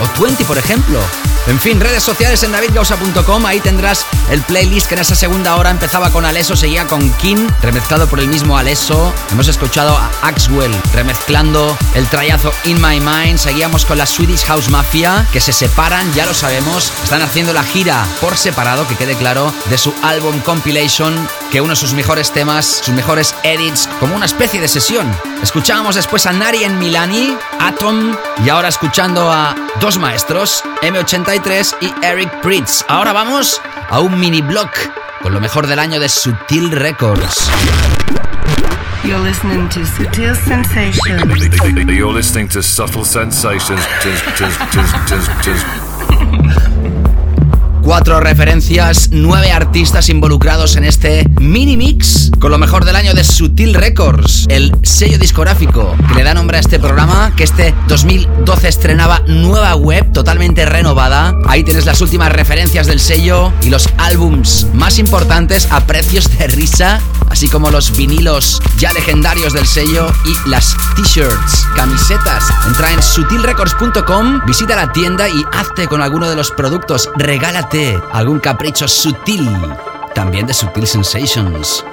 o 0.00 0.08
Twenty, 0.08 0.44
por 0.44 0.58
ejemplo. 0.58 1.00
En 1.46 1.60
fin, 1.60 1.78
redes 1.78 2.02
sociales 2.02 2.42
en 2.42 2.52
davidgausa.com, 2.52 3.44
ahí 3.44 3.60
tendrás 3.60 4.06
el 4.30 4.40
playlist 4.40 4.88
que 4.88 4.94
en 4.94 5.02
esa 5.02 5.14
segunda 5.14 5.56
hora 5.56 5.70
empezaba 5.70 6.10
con 6.10 6.24
Alesso, 6.24 6.56
seguía 6.56 6.86
con 6.86 7.10
King, 7.16 7.48
remezclado 7.60 8.06
por 8.06 8.18
el 8.18 8.28
mismo 8.28 8.56
Alesso. 8.56 9.12
Hemos 9.30 9.48
escuchado 9.48 9.94
a 9.96 10.10
Axwell 10.22 10.74
remezclando 10.94 11.76
el 11.94 12.08
trayazo 12.08 12.50
In 12.64 12.80
My 12.80 12.98
Mind. 12.98 13.38
Seguíamos 13.38 13.84
con 13.84 13.98
la 13.98 14.06
Swedish 14.06 14.44
House 14.44 14.70
Mafia, 14.70 15.26
que 15.32 15.40
se 15.40 15.52
separan, 15.52 16.10
ya 16.14 16.24
lo 16.24 16.32
sabemos. 16.32 16.90
Están 17.02 17.20
haciendo 17.20 17.52
la 17.52 17.62
gira 17.62 18.06
por 18.22 18.38
separado, 18.38 18.88
que 18.88 18.96
quede 18.96 19.14
claro, 19.14 19.52
de 19.66 19.76
su 19.76 19.92
álbum 20.02 20.40
Compilation, 20.40 21.28
que 21.54 21.60
uno 21.60 21.70
de 21.70 21.76
sus 21.76 21.94
mejores 21.94 22.32
temas, 22.32 22.66
sus 22.82 22.92
mejores 22.96 23.32
edits, 23.44 23.88
como 24.00 24.16
una 24.16 24.26
especie 24.26 24.60
de 24.60 24.66
sesión. 24.66 25.06
Escuchábamos 25.40 25.94
después 25.94 26.26
a 26.26 26.32
Nari 26.32 26.64
en 26.64 26.80
Milani, 26.80 27.36
Atom, 27.60 28.16
y 28.44 28.48
ahora 28.48 28.66
escuchando 28.66 29.30
a 29.30 29.54
dos 29.80 29.96
maestros, 29.96 30.64
M80 30.82 31.76
y 31.80 31.94
Eric 32.04 32.40
Pritz. 32.40 32.84
Ahora 32.88 33.12
vamos 33.12 33.60
a 33.88 34.00
un 34.00 34.18
mini 34.18 34.42
block 34.42 34.76
con 35.22 35.32
lo 35.32 35.40
mejor 35.40 35.68
del 35.68 35.78
año 35.78 36.00
de 36.00 36.08
Sutil 36.08 36.72
Records. 36.72 37.48
You're 39.04 39.22
listening 39.22 39.68
to 39.68 39.86
Sutil 39.86 40.34
Sensations. 40.34 40.98
You're 41.86 42.12
listening 42.12 42.48
to 42.48 42.64
Subtle 42.64 43.04
Sensations. 43.04 43.80
Cuatro 47.84 48.18
referencias, 48.18 49.10
nueve 49.12 49.52
artistas 49.52 50.08
involucrados 50.08 50.76
en 50.76 50.84
este 50.84 51.28
mini 51.38 51.76
mix 51.76 52.30
con 52.40 52.50
lo 52.50 52.56
mejor 52.56 52.86
del 52.86 52.96
año 52.96 53.12
de 53.12 53.24
Sutil 53.24 53.74
Records, 53.74 54.46
el 54.48 54.72
sello 54.82 55.18
discográfico 55.18 55.94
que 56.08 56.14
le 56.14 56.24
da 56.24 56.32
nombre 56.32 56.56
a 56.56 56.60
este 56.60 56.78
programa, 56.78 57.34
que 57.36 57.44
este 57.44 57.74
2012 57.88 58.68
estrenaba 58.68 59.20
nueva 59.26 59.74
web 59.76 60.12
totalmente 60.12 60.64
renovada. 60.66 61.34
Ahí 61.46 61.62
tienes 61.62 61.84
las 61.84 62.00
últimas 62.00 62.32
referencias 62.32 62.86
del 62.86 63.00
sello 63.00 63.52
y 63.62 63.68
los 63.68 63.88
álbums 63.98 64.66
más 64.72 64.98
importantes 64.98 65.68
a 65.70 65.86
precios 65.86 66.36
de 66.38 66.46
risa, 66.48 67.00
así 67.30 67.48
como 67.48 67.70
los 67.70 67.96
vinilos 67.96 68.60
ya 68.76 68.92
legendarios 68.92 69.52
del 69.52 69.66
sello 69.66 70.12
y 70.24 70.48
las 70.48 70.76
t-shirts, 70.96 71.66
camisetas. 71.76 72.44
Entra 72.66 72.92
en 72.92 73.02
sutilrecords.com, 73.02 74.40
visita 74.46 74.76
la 74.76 74.92
tienda 74.92 75.28
y 75.28 75.44
hazte 75.52 75.86
con 75.88 76.02
alguno 76.02 76.28
de 76.28 76.36
los 76.36 76.50
productos, 76.50 77.10
regálate 77.16 78.00
algún 78.12 78.40
capricho 78.40 78.88
sutil, 78.88 79.48
también 80.14 80.46
de 80.46 80.54
Sutil 80.54 80.86
Sensations. 80.86 81.84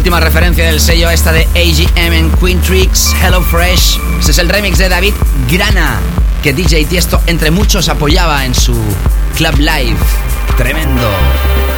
Última 0.00 0.18
referencia 0.18 0.64
del 0.64 0.80
sello 0.80 1.10
esta 1.10 1.30
de 1.30 1.42
AGM 1.54 2.14
en 2.14 2.30
Queen 2.30 2.58
Tricks, 2.62 3.14
Hello 3.22 3.42
Fresh. 3.42 4.00
Ese 4.18 4.30
es 4.30 4.38
el 4.38 4.48
remix 4.48 4.78
de 4.78 4.88
David 4.88 5.12
Grana, 5.50 6.00
que 6.42 6.54
DJ 6.54 6.86
Tiesto 6.86 7.20
entre 7.26 7.50
muchos 7.50 7.86
apoyaba 7.90 8.46
en 8.46 8.54
su 8.54 8.72
Club 9.36 9.58
Live. 9.58 9.98
Tremendo. 10.56 11.69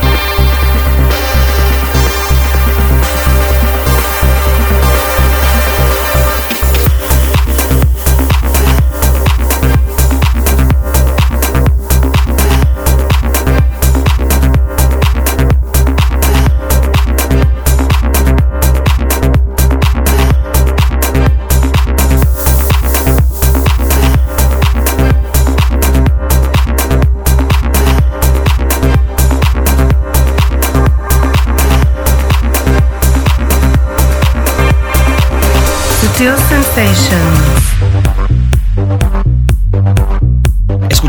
Sensations. 36.74 37.51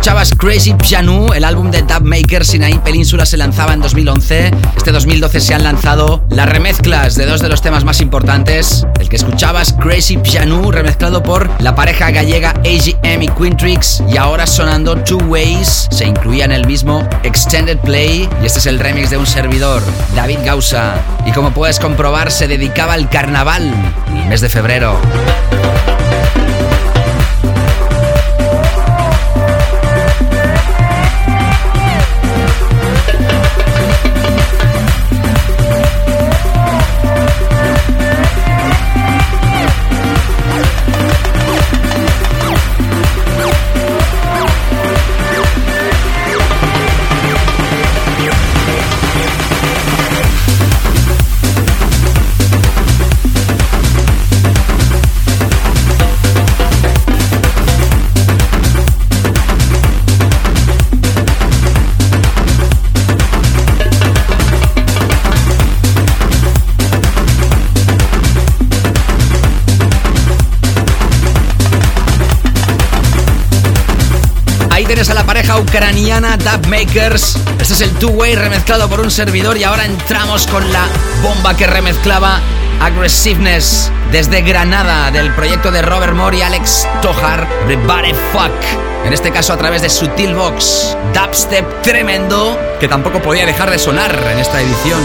Escuchabas 0.03 0.33
Crazy 0.37 0.73
Piano, 0.73 1.33
el 1.33 1.45
álbum 1.45 1.71
de 1.71 1.81
Dub 1.81 2.03
Makers 2.03 2.55
Ahí 2.61 2.77
Península 2.83 3.25
se 3.25 3.37
lanzaba 3.37 3.71
en 3.71 3.79
2011. 3.79 4.51
Este 4.75 4.91
2012 4.91 5.39
se 5.39 5.53
han 5.53 5.63
lanzado 5.63 6.25
las 6.29 6.49
remezclas 6.49 7.15
de 7.15 7.25
dos 7.25 7.39
de 7.39 7.47
los 7.47 7.61
temas 7.61 7.85
más 7.85 8.01
importantes. 8.01 8.85
El 8.99 9.07
que 9.07 9.15
escuchabas 9.15 9.71
Crazy 9.71 10.17
Piano, 10.17 10.69
remezclado 10.73 11.23
por 11.23 11.49
la 11.61 11.73
pareja 11.73 12.11
gallega 12.11 12.49
AGM 12.49 13.21
y 13.21 13.29
Quintrix, 13.29 14.03
y 14.11 14.17
ahora 14.17 14.45
sonando 14.45 14.97
Two 14.97 15.19
Ways, 15.19 15.87
se 15.89 16.05
incluía 16.05 16.43
en 16.43 16.51
el 16.51 16.67
mismo 16.67 17.07
Extended 17.23 17.77
Play, 17.77 18.27
y 18.41 18.45
este 18.45 18.59
es 18.59 18.65
el 18.65 18.79
remix 18.79 19.09
de 19.09 19.15
un 19.15 19.25
servidor, 19.25 19.81
David 20.17 20.39
Gausa. 20.43 20.95
Y 21.25 21.31
como 21.31 21.51
puedes 21.51 21.79
comprobar, 21.79 22.29
se 22.29 22.49
dedicaba 22.49 22.95
al 22.95 23.09
carnaval, 23.09 23.73
el 24.13 24.25
mes 24.27 24.41
de 24.41 24.49
febrero. 24.49 24.99
Ucraniana 75.73 76.37
Dub 76.37 76.67
Makers. 76.67 77.35
Este 77.59 77.73
es 77.73 77.81
el 77.81 77.89
two-way 77.93 78.35
remezclado 78.35 78.87
por 78.87 78.99
un 78.99 79.09
servidor 79.09 79.57
y 79.57 79.63
ahora 79.63 79.85
entramos 79.85 80.45
con 80.45 80.71
la 80.71 80.85
bomba 81.23 81.57
que 81.57 81.65
remezclaba 81.65 82.39
Aggressiveness 82.79 83.91
desde 84.11 84.43
Granada 84.43 85.09
del 85.09 85.33
proyecto 85.33 85.71
de 85.71 85.81
Robert 85.81 86.13
Moore 86.13 86.37
y 86.37 86.41
Alex 86.43 86.87
Tojar, 87.01 87.47
Everybody 87.63 88.13
Fuck. 88.31 88.53
En 89.03 89.13
este 89.13 89.31
caso 89.31 89.51
a 89.53 89.57
través 89.57 89.81
de 89.81 89.89
Sutil 89.89 90.35
Box, 90.35 90.95
dubstep 91.11 91.81
tremendo 91.81 92.59
que 92.79 92.87
tampoco 92.87 93.19
podía 93.19 93.47
dejar 93.47 93.71
de 93.71 93.79
sonar 93.79 94.15
en 94.31 94.37
esta 94.37 94.61
edición. 94.61 95.01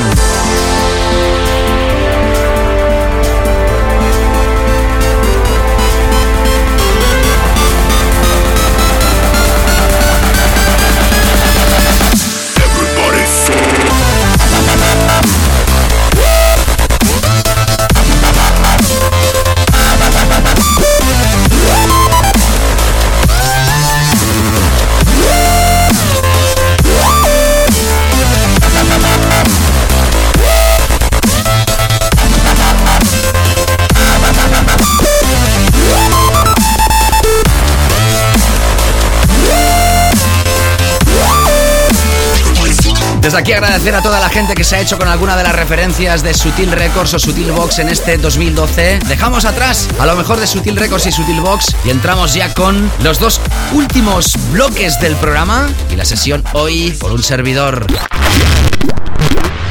Desde 43.29 43.41
aquí 43.41 43.53
agradecer 43.53 43.95
a 43.95 44.01
toda 44.01 44.21
la 44.21 44.31
gente 44.31 44.55
que 44.55 44.65
se 44.65 44.77
ha 44.77 44.81
hecho 44.81 44.97
con 44.97 45.07
alguna 45.07 45.37
de 45.37 45.43
las 45.43 45.55
referencias 45.55 46.23
de 46.23 46.33
Sutil 46.33 46.73
Records 46.73 47.13
o 47.13 47.19
Sutil 47.19 47.53
Box 47.53 47.79
en 47.79 47.91
este 47.91 48.17
2012. 48.17 49.01
Dejamos 49.07 49.45
atrás 49.45 49.87
a 49.99 50.07
lo 50.07 50.17
mejor 50.17 50.41
de 50.41 50.47
Sutil 50.47 50.77
Records 50.77 51.05
y 51.09 51.13
Sutil 51.13 51.39
Box 51.43 51.77
y 51.85 51.91
entramos 51.91 52.33
ya 52.33 52.55
con 52.55 52.91
los 53.03 53.21
dos 53.21 53.43
últimos 53.75 54.33
bloques 54.51 54.99
del 55.01 55.15
programa 55.17 55.69
y 55.93 55.97
la 55.97 56.07
sesión 56.07 56.43
hoy 56.55 56.97
por 56.99 57.13
un 57.13 57.23
servidor. 57.23 57.85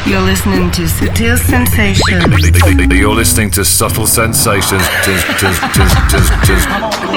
You're 0.05 0.21
listening 0.21 0.69
to 0.73 0.83
Sutil 0.87 1.35
Sensations. 1.39 1.99
You're 2.91 3.15
listening 3.15 3.49
to 3.49 3.65
Subtle 3.65 4.05
Sensations. 4.05 4.83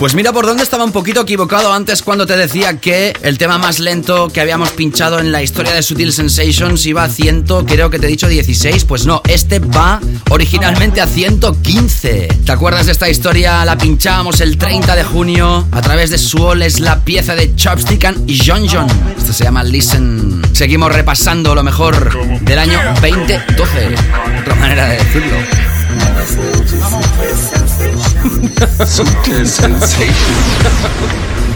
Pues 0.00 0.14
mira 0.14 0.32
por 0.32 0.46
dónde 0.46 0.62
estaba 0.62 0.82
un 0.82 0.92
poquito 0.92 1.20
equivocado 1.20 1.74
antes 1.74 2.00
cuando 2.00 2.26
te 2.26 2.34
decía 2.34 2.80
que 2.80 3.12
el 3.20 3.36
tema 3.36 3.58
más 3.58 3.80
lento 3.80 4.30
que 4.30 4.40
habíamos 4.40 4.70
pinchado 4.70 5.18
en 5.18 5.30
la 5.30 5.42
historia 5.42 5.74
de 5.74 5.82
Sutil 5.82 6.14
Sensations 6.14 6.86
iba 6.86 7.04
a 7.04 7.08
100, 7.10 7.44
creo 7.66 7.90
que 7.90 7.98
te 7.98 8.06
he 8.06 8.08
dicho 8.08 8.26
16. 8.26 8.86
Pues 8.86 9.04
no, 9.04 9.20
este 9.28 9.58
va 9.58 10.00
originalmente 10.30 11.02
a 11.02 11.06
115. 11.06 12.28
¿Te 12.46 12.50
acuerdas 12.50 12.86
de 12.86 12.92
esta 12.92 13.10
historia? 13.10 13.62
La 13.66 13.76
pinchábamos 13.76 14.40
el 14.40 14.56
30 14.56 14.96
de 14.96 15.04
junio 15.04 15.66
a 15.70 15.82
través 15.82 16.08
de 16.08 16.16
Suol, 16.16 16.62
es 16.62 16.80
la 16.80 17.04
pieza 17.04 17.34
de 17.34 17.54
Chopstick 17.54 18.10
y 18.26 18.40
John 18.42 18.66
John. 18.66 18.86
Esto 19.18 19.34
se 19.34 19.44
llama 19.44 19.62
Listen. 19.62 20.40
Seguimos 20.54 20.94
repasando 20.94 21.54
lo 21.54 21.62
mejor 21.62 22.40
del 22.40 22.58
año 22.58 22.80
2012. 23.02 23.94
Otra 24.40 24.54
manera 24.54 24.88
de 24.88 24.96
decirlo. 24.96 25.36
Sutil 28.84 29.46
sensation. 29.46 31.49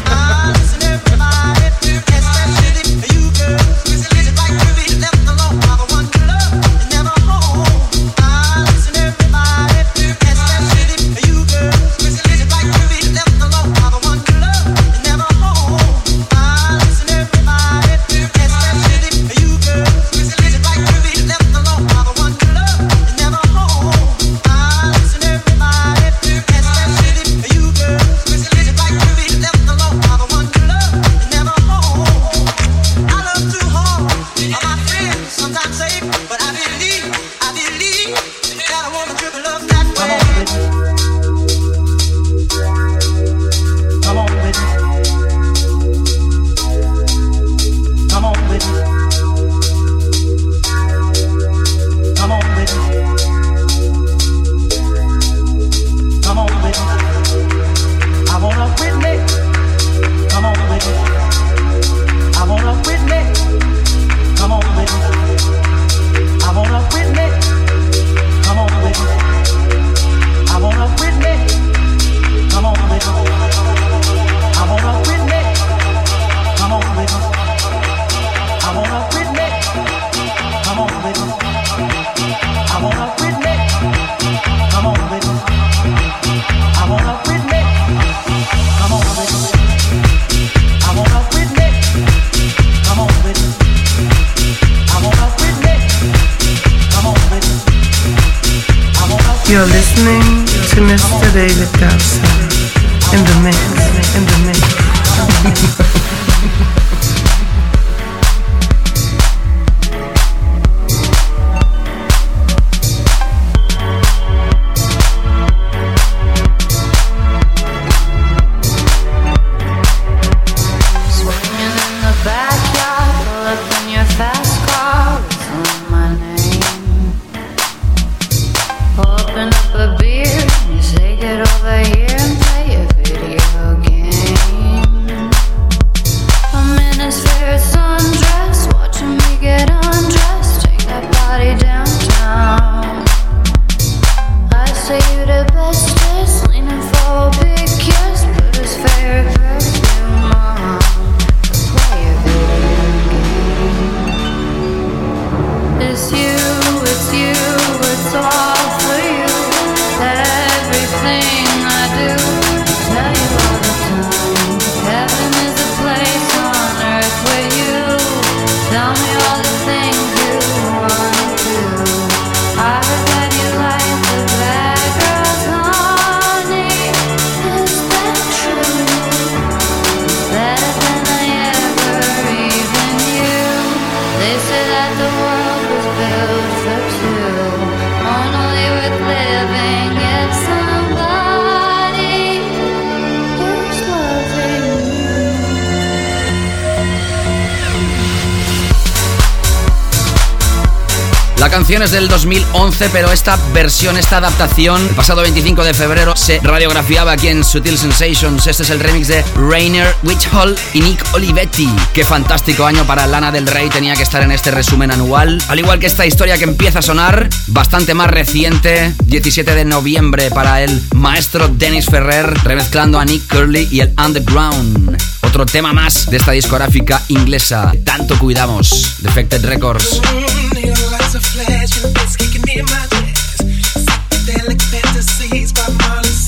2011, 202.79 202.91
pero 202.91 203.13
esta 203.13 203.37
versión, 203.53 203.97
esta 203.97 204.17
adaptación, 204.17 204.81
el 204.89 204.95
pasado 204.95 205.23
25 205.23 205.63
de 205.65 205.75
febrero 205.75 206.17
se 206.17 206.41
radiografiaba 206.43 207.13
aquí 207.13 207.29
en 207.29 207.45
Sutil 207.45 207.79
Sensations. 207.79 208.47
Este 208.47 208.63
es 208.63 208.71
el 208.71 208.81
remix 208.81 209.09
de 209.09 209.25
Rainer 209.37 209.95
Witchhall 210.03 210.57
y 210.73 210.81
Nick 210.81 211.05
Olivetti. 211.13 211.69
Qué 211.93 212.05
fantástico 212.05 212.65
año 212.65 212.85
para 212.85 213.07
Lana 213.07 213.31
del 213.31 213.47
Rey 213.47 213.69
tenía 213.69 213.95
que 213.95 214.03
estar 214.03 214.23
en 214.23 214.33
este 214.33 214.51
resumen 214.51 214.91
anual. 214.91 215.43
Al 215.49 215.59
igual 215.59 215.79
que 215.79 215.87
esta 215.87 216.07
historia 216.07 216.37
que 216.37 216.45
empieza 216.45 216.81
a 216.81 216.83
sonar, 216.83 217.29
bastante 217.49 217.95
más 217.95 218.11
reciente, 218.11 218.93
17 219.05 219.55
de 219.55 219.65
noviembre 219.65 220.31
para 220.31 220.63
el 220.63 220.83
maestro 220.95 221.49
Dennis 221.49 221.87
Ferrer, 221.87 222.27
remezclando 222.45 222.99
a 222.99 223.05
Nick 223.05 223.27
Curly 223.29 223.69
y 223.71 223.81
el 223.81 223.95
Underground. 224.05 224.97
Otro 225.23 225.47
tema 225.47 225.73
más 225.73 226.11
de 226.11 226.17
esta 226.17 226.33
discográfica 226.33 227.03
inglesa. 227.09 227.73
Tanto 227.85 228.19
cuidamos. 228.19 228.97
Defected 229.01 229.45
Records. 229.45 230.01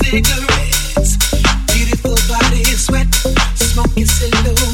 cigarettes, 0.09 1.17
beautiful 1.67 2.15
body 2.29 2.63
sweat, 2.63 3.13
smoking 3.55 4.05
silhouette. 4.05 4.66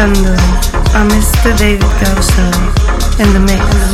Sunday, 0.00 0.32
I 0.94 1.06
Mr. 1.10 1.54
David 1.58 1.82
Gausa 2.00 2.46
in 3.22 3.34
the 3.34 3.40
mix. 3.40 3.89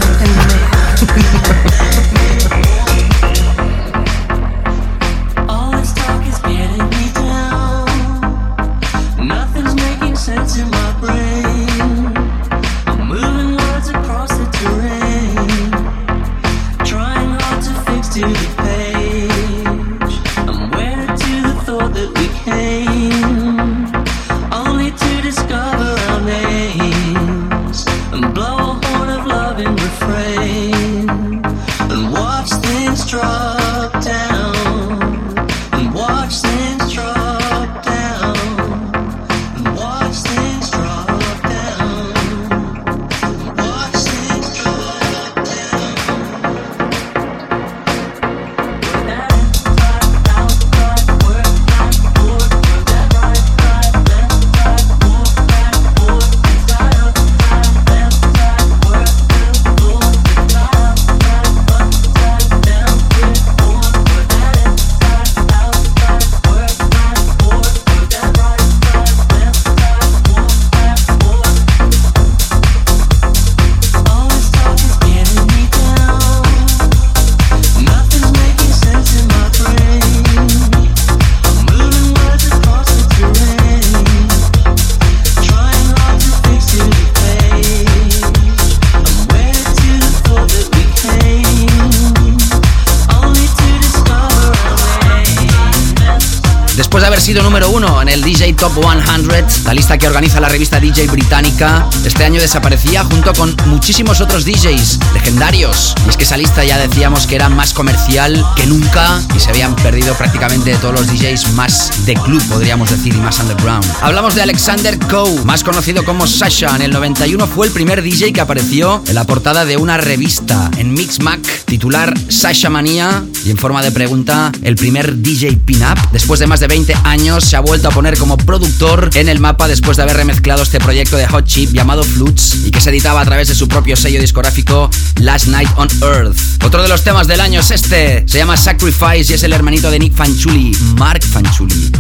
Top 98.57 98.73
100, 98.74 99.65
la 99.65 99.74
lista 99.74 99.99
que 99.99 100.07
organiza 100.07 100.41
la 100.41 100.49
revista 100.49 100.81
DJ 100.81 101.09
británica. 101.09 101.89
Este 102.05 102.24
año 102.24 102.41
desaparecía 102.41 103.05
junto 103.05 103.33
con 103.35 103.55
muchísimos 103.66 104.20
otros 104.20 104.45
DJs 104.45 104.99
legendarios. 105.15 105.95
Y 106.07 106.11
es 106.11 106.16
que 106.16 106.24
esa 106.24 106.37
lista 106.37 106.65
ya 106.65 106.78
decíamos 106.78 107.27
que 107.27 107.35
era 107.37 107.49
más 107.49 107.74
comercial 107.74 108.45
que 108.57 108.66
nunca 108.66 109.20
y 109.35 109.41
se 109.41 109.51
habían 109.51 109.77
perdido 109.77 110.15
prácticamente 110.15 110.74
todos 110.77 110.95
los 110.95 111.07
DJs 111.07 111.53
más 111.53 112.07
de 112.07 112.15
club, 112.15 112.43
podríamos 112.49 112.91
decir, 112.91 113.15
y 113.15 113.19
más 113.19 113.39
underground. 113.41 113.85
Hablamos 114.01 114.35
de 114.35 114.43
Alexander 114.43 114.99
Coe, 114.99 115.45
más 115.45 115.62
conocido 115.62 116.05
como 116.05 116.27
Sasha. 116.27 116.74
En 116.77 116.83
el 116.83 116.93
91 116.93 117.47
fue 117.47 117.66
el 117.66 117.73
primer 117.73 118.03
DJ 118.03 118.33
que 118.33 118.41
apareció 118.41 119.03
en 119.07 119.15
la 119.15 119.24
portada 119.24 119.65
de 119.65 119.77
una 119.77 119.99
revista 119.99 120.70
en 120.78 120.95
Mixmac 120.95 121.65
titular 121.66 122.14
Sasha 122.28 122.70
Manía 122.70 123.24
y 123.44 123.51
en 123.51 123.56
forma 123.56 123.82
de 123.82 123.90
pregunta, 123.90 124.52
el 124.62 124.76
primer 124.76 125.16
DJ 125.16 125.59
pin-up. 125.64 125.98
Después 126.12 126.40
de 126.40 126.47
más 126.47 126.60
de 126.60 126.68
20 126.68 126.94
años 127.05 127.44
se 127.44 127.56
ha 127.56 127.60
vuelto 127.60 127.88
a 127.88 127.90
poner 127.90 128.16
como 128.16 128.36
productor 128.36 129.10
en 129.14 129.28
el 129.28 129.40
mapa 129.40 129.68
después 129.68 129.97
de 129.97 130.05
haber 130.05 130.16
remezclado 130.16 130.62
este 130.62 130.78
proyecto 130.78 131.16
de 131.16 131.26
Hot 131.26 131.44
Chip 131.44 131.72
llamado 131.72 132.05
Flutes 132.05 132.64
y 132.64 132.70
que 132.70 132.80
se 132.80 132.90
editaba 132.90 133.20
a 133.20 133.24
través 133.24 133.48
de 133.48 133.55
su 133.55 133.68
propio 133.68 133.97
sello 133.97 134.20
discográfico 134.20 134.90
Last 135.20 135.48
Night 135.48 135.68
on 135.76 135.88
Earth. 136.02 136.38
Otro 136.64 136.82
de 136.82 136.88
los 136.88 137.02
temas 137.02 137.26
del 137.26 137.40
año 137.40 137.60
es 137.60 137.70
este, 137.70 138.24
se 138.26 138.38
llama 138.38 138.56
Sacrifice 138.56 139.32
y 139.32 139.34
es 139.34 139.43
el 139.43 139.52
hermanito 139.52 139.90
de 139.90 139.98
Nick 139.98 140.14
Fanchuli, 140.14 140.76
Mark 140.97 141.22
Fanchuli. 141.24 141.93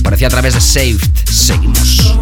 Aparecía 0.00 0.26
a 0.26 0.30
través 0.30 0.54
de 0.54 0.60
Saved. 0.60 1.00
Seguimos. 1.30 2.14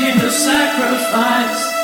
Making 0.00 0.22
a 0.22 0.30
sacrifice. 0.30 1.79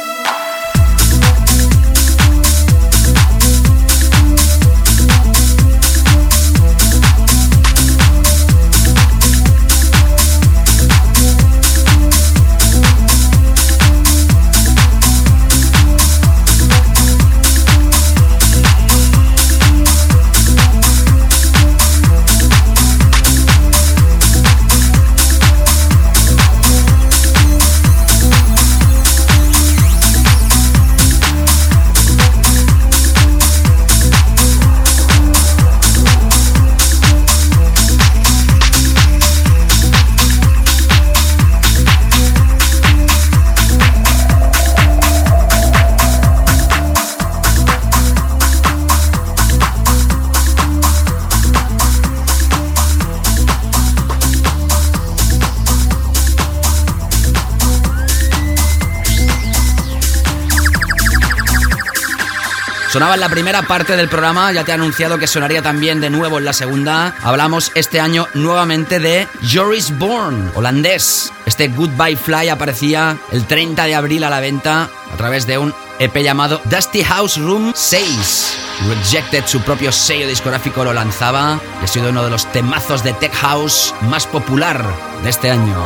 Sonaba 62.97 63.12
en 63.12 63.20
la 63.20 63.28
primera 63.28 63.60
parte 63.60 63.94
del 63.94 64.09
programa, 64.09 64.51
ya 64.52 64.64
te 64.64 64.70
he 64.70 64.74
anunciado 64.74 65.18
que 65.18 65.27
sonaría 65.27 65.60
también 65.60 66.01
de 66.01 66.09
nuevo 66.09 66.39
en 66.39 66.47
la 66.47 66.55
segunda. 66.55 67.14
Hablamos 67.23 67.70
este 67.74 68.01
año 68.01 68.27
nuevamente 68.32 69.01
de 69.01 69.28
Joris 69.52 69.98
Bourne, 69.98 70.51
holandés. 70.55 71.31
Este 71.44 71.68
Goodbye 71.68 72.16
Fly 72.16 72.48
aparecía 72.48 73.18
el 73.32 73.44
30 73.44 73.85
de 73.85 73.94
abril 73.94 74.24
a 74.24 74.31
la 74.31 74.40
venta 74.40 74.89
a 75.12 75.16
través 75.18 75.47
de 75.47 75.59
un 75.59 75.74
EP 75.98 76.16
llamado 76.23 76.62
Dusty 76.64 77.05
House 77.05 77.36
Room 77.36 77.74
6. 77.77 78.59
Rejected, 78.89 79.44
su 79.44 79.60
propio 79.60 79.93
sello 79.93 80.27
discográfico, 80.27 80.82
lo 80.82 80.94
lanzaba 80.94 81.60
y 81.82 81.85
ha 81.85 81.89
sido 81.89 82.09
uno 82.09 82.24
de 82.24 82.31
los 82.31 82.51
temazos 82.51 83.05
de 83.05 83.12
Tech 83.12 83.35
House 83.35 83.94
más 84.09 84.27
popular 84.27 84.82
de 85.23 85.28
este 85.28 85.51
año. 85.51 85.77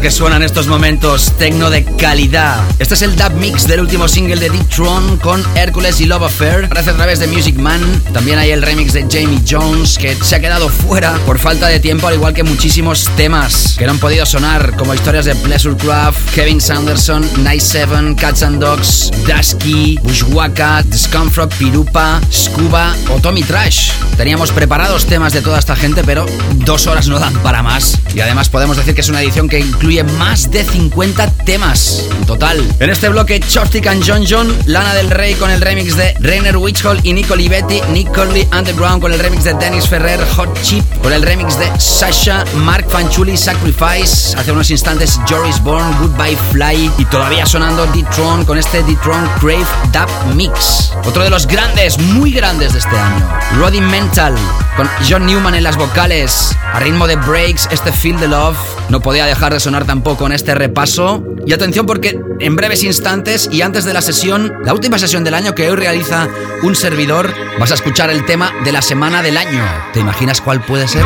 Que 0.00 0.10
suena 0.10 0.36
en 0.36 0.42
estos 0.42 0.68
momentos, 0.68 1.32
tecno 1.38 1.68
de 1.68 1.84
calidad. 1.84 2.62
Este 2.78 2.94
es 2.94 3.02
el 3.02 3.14
dub 3.14 3.32
mix 3.34 3.66
del 3.66 3.80
último 3.80 4.08
single 4.08 4.36
de 4.36 4.48
Deep 4.48 4.68
Tron 4.68 5.18
con 5.18 5.44
Hércules 5.54 6.00
y 6.00 6.06
Love 6.06 6.22
Affair. 6.22 6.64
Aparece 6.64 6.90
a 6.90 6.94
través 6.94 7.18
de 7.18 7.26
Music 7.26 7.56
Man. 7.56 7.80
También 8.12 8.38
hay 8.38 8.52
el 8.52 8.62
remix 8.62 8.94
de 8.94 9.02
Jamie 9.02 9.42
Jones 9.48 9.98
que 9.98 10.14
se 10.14 10.36
ha 10.36 10.40
quedado 10.40 10.70
fuera 10.70 11.12
por 11.26 11.38
falta 11.38 11.68
de 11.68 11.78
tiempo, 11.78 12.06
al 12.06 12.14
igual 12.14 12.32
que 12.32 12.42
muchísimos 12.42 13.10
temas 13.16 13.74
que 13.78 13.84
no 13.84 13.92
han 13.92 13.98
podido 13.98 14.24
sonar, 14.24 14.74
como 14.76 14.94
historias 14.94 15.26
de 15.26 15.34
Pleasurecraft, 15.34 16.30
Kevin 16.34 16.60
Sanderson, 16.60 17.28
Nice 17.44 17.66
Seven, 17.66 18.14
Cats 18.14 18.42
and 18.42 18.60
Dogs, 18.60 19.10
Dusky, 19.26 19.98
Bushwaka, 20.02 20.82
Discomfort, 20.84 21.52
Pirupa, 21.54 22.20
Scuba 22.32 22.94
o 23.10 23.20
Tommy 23.20 23.42
Trash. 23.42 23.90
Teníamos 24.16 24.52
preparados 24.52 25.04
temas 25.04 25.32
de 25.32 25.42
toda 25.42 25.58
esta 25.58 25.76
gente, 25.76 26.02
pero 26.02 26.24
dos 26.54 26.86
horas 26.86 27.08
no 27.08 27.18
dan 27.18 27.34
para 27.42 27.62
más. 27.62 27.98
Y 28.14 28.20
además 28.20 28.48
podemos 28.48 28.76
decir 28.76 28.94
que 28.94 29.00
es 29.00 29.08
una 29.08 29.22
edición 29.22 29.48
que 29.48 29.58
incluye 29.58 30.04
más 30.04 30.50
de 30.50 30.64
50 30.64 31.30
temas 31.44 32.06
en 32.10 32.26
total. 32.26 32.62
En 32.78 32.90
este 32.90 33.08
bloque, 33.08 33.40
Chopstick 33.40 33.86
and 33.86 34.04
John 34.06 34.24
John, 34.28 34.56
Lana 34.66 34.94
del 34.94 35.10
Rey 35.10 35.34
con 35.34 35.50
el 35.50 35.60
remix 35.60 35.96
de 35.96 36.14
Rainer 36.20 36.56
Witchhall 36.56 37.00
y 37.02 37.12
Nico 37.12 37.34
Livetti, 37.34 37.80
Nick 37.92 38.12
Curly 38.12 38.48
Underground 38.56 39.00
con 39.00 39.12
el 39.12 39.18
remix 39.18 39.44
de 39.44 39.54
Dennis 39.54 39.88
Ferrer, 39.88 40.20
Hot 40.36 40.60
Chip 40.62 40.84
con 41.02 41.12
el 41.12 41.22
remix 41.22 41.58
de 41.58 41.70
Sasha, 41.78 42.44
Mark 42.56 42.86
Fanchuli, 42.88 43.36
Sacrifice, 43.36 44.36
hace 44.36 44.52
unos 44.52 44.70
instantes 44.70 45.18
Joris 45.28 45.62
Bourne, 45.62 45.94
Goodbye 46.00 46.36
Fly 46.50 46.90
y 46.98 47.04
todavía 47.06 47.46
sonando 47.46 47.86
D-Tron 47.86 48.44
con 48.44 48.58
este 48.58 48.82
D-Tron 48.82 49.28
Crave 49.40 49.66
Dub 49.92 50.34
Mix. 50.34 50.92
Otro 51.04 51.22
de 51.22 51.30
los 51.30 51.46
grandes, 51.46 51.98
muy 51.98 52.32
grandes 52.32 52.72
de 52.72 52.78
este 52.78 52.96
año. 52.96 53.28
Roddy 53.58 53.80
Mental 53.80 54.34
con 54.76 54.88
John 55.08 55.26
Newman 55.26 55.54
en 55.54 55.64
las 55.64 55.76
vocales, 55.76 56.56
a 56.72 56.80
ritmo 56.80 57.06
de 57.06 57.16
breaks, 57.16 57.68
este 57.70 57.92
Feel 57.92 58.16
the 58.18 58.28
Love. 58.28 58.56
No 58.88 59.00
podía 59.00 59.26
dejar 59.26 59.52
de 59.52 59.60
sonar 59.60 59.84
tampoco 59.84 60.26
en 60.26 60.32
este 60.32 60.54
repaso. 60.54 61.24
Y 61.46 61.52
atención 61.52 61.86
porque 61.86 62.18
en 62.40 62.56
breves 62.56 62.82
instantes 62.84 63.48
y 63.50 63.62
antes 63.62 63.84
de 63.84 63.92
la 63.92 64.02
sesión, 64.02 64.52
la 64.64 64.72
última 64.72 64.98
sesión 64.98 65.24
del 65.24 65.34
año 65.34 65.54
que 65.54 65.68
hoy 65.68 65.76
realiza 65.76 66.28
un 66.62 66.74
servidor, 66.74 67.34
vas 67.58 67.70
a 67.70 67.74
escuchar 67.74 68.10
el 68.10 68.24
tema 68.24 68.52
de 68.64 68.72
la 68.72 68.82
semana 68.82 69.22
del 69.22 69.36
año. 69.36 69.64
¿Te 69.92 70.00
imaginas 70.00 70.40
cuál 70.40 70.60
puede 70.64 70.88
ser? 70.88 71.04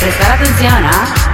Prestar 0.00 0.32
atención, 0.32 0.72
¿ah? 0.72 1.28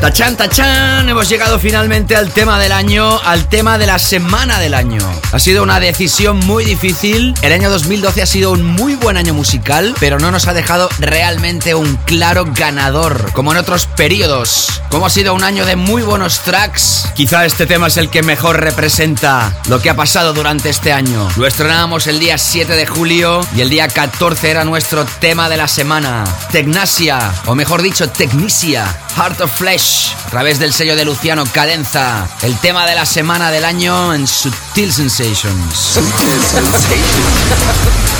Tachan, 0.00 0.36
tachan, 0.36 1.08
hemos 1.08 1.28
llegado 1.28 1.58
finalmente 1.58 2.16
al 2.16 2.30
tema 2.30 2.58
del 2.58 2.72
año, 2.72 3.18
al 3.24 3.48
tema 3.48 3.78
de 3.78 3.86
la 3.86 3.98
semana 3.98 4.58
del 4.58 4.74
año. 4.74 5.00
Ha 5.32 5.38
sido 5.38 5.62
una 5.62 5.80
decisión 5.80 6.38
muy 6.40 6.64
difícil. 6.64 7.32
El 7.42 7.52
año 7.52 7.70
2012 7.70 8.22
ha 8.22 8.26
sido 8.26 8.52
un 8.52 8.64
muy 8.64 8.96
buen 8.96 9.16
año 9.16 9.34
musical, 9.34 9.94
pero 10.00 10.18
no 10.18 10.30
nos 10.30 10.46
ha 10.46 10.52
dejado 10.52 10.88
realmente 10.98 11.74
un 11.74 11.96
claro 12.04 12.44
ganador, 12.54 13.32
como 13.32 13.52
en 13.52 13.58
otros 13.58 13.86
periodos. 13.86 14.82
Como 14.90 15.06
ha 15.06 15.10
sido 15.10 15.32
un 15.32 15.42
año 15.42 15.64
de 15.64 15.76
muy 15.76 16.02
buenos 16.02 16.40
tracks, 16.40 17.03
quizá 17.14 17.44
este 17.44 17.66
tema 17.66 17.86
es 17.86 17.96
el 17.96 18.10
que 18.10 18.22
mejor 18.22 18.60
representa 18.60 19.56
lo 19.68 19.80
que 19.80 19.90
ha 19.90 19.96
pasado 19.96 20.32
durante 20.32 20.68
este 20.68 20.92
año. 20.92 21.28
Lo 21.36 21.46
estrenábamos 21.46 22.06
el 22.06 22.18
día 22.18 22.36
7 22.38 22.74
de 22.74 22.86
julio 22.86 23.40
y 23.54 23.60
el 23.60 23.70
día 23.70 23.88
14 23.88 24.50
era 24.50 24.64
nuestro 24.64 25.04
tema 25.20 25.48
de 25.48 25.56
la 25.56 25.68
semana. 25.68 26.24
Tecnasia, 26.50 27.32
o 27.46 27.54
mejor 27.54 27.82
dicho, 27.82 28.08
Tecnisia, 28.08 28.84
Heart 29.16 29.40
of 29.42 29.56
Flesh, 29.56 30.14
a 30.26 30.30
través 30.30 30.58
del 30.58 30.72
sello 30.72 30.96
de 30.96 31.04
Luciano 31.04 31.44
Cadenza. 31.46 32.28
El 32.42 32.58
tema 32.58 32.86
de 32.86 32.94
la 32.94 33.06
semana 33.06 33.50
del 33.50 33.64
año 33.64 34.12
en 34.12 34.26
Sutil 34.26 34.92
Sensations. 34.92 35.74
Sutil 35.74 36.42
Sensations. 36.42 38.13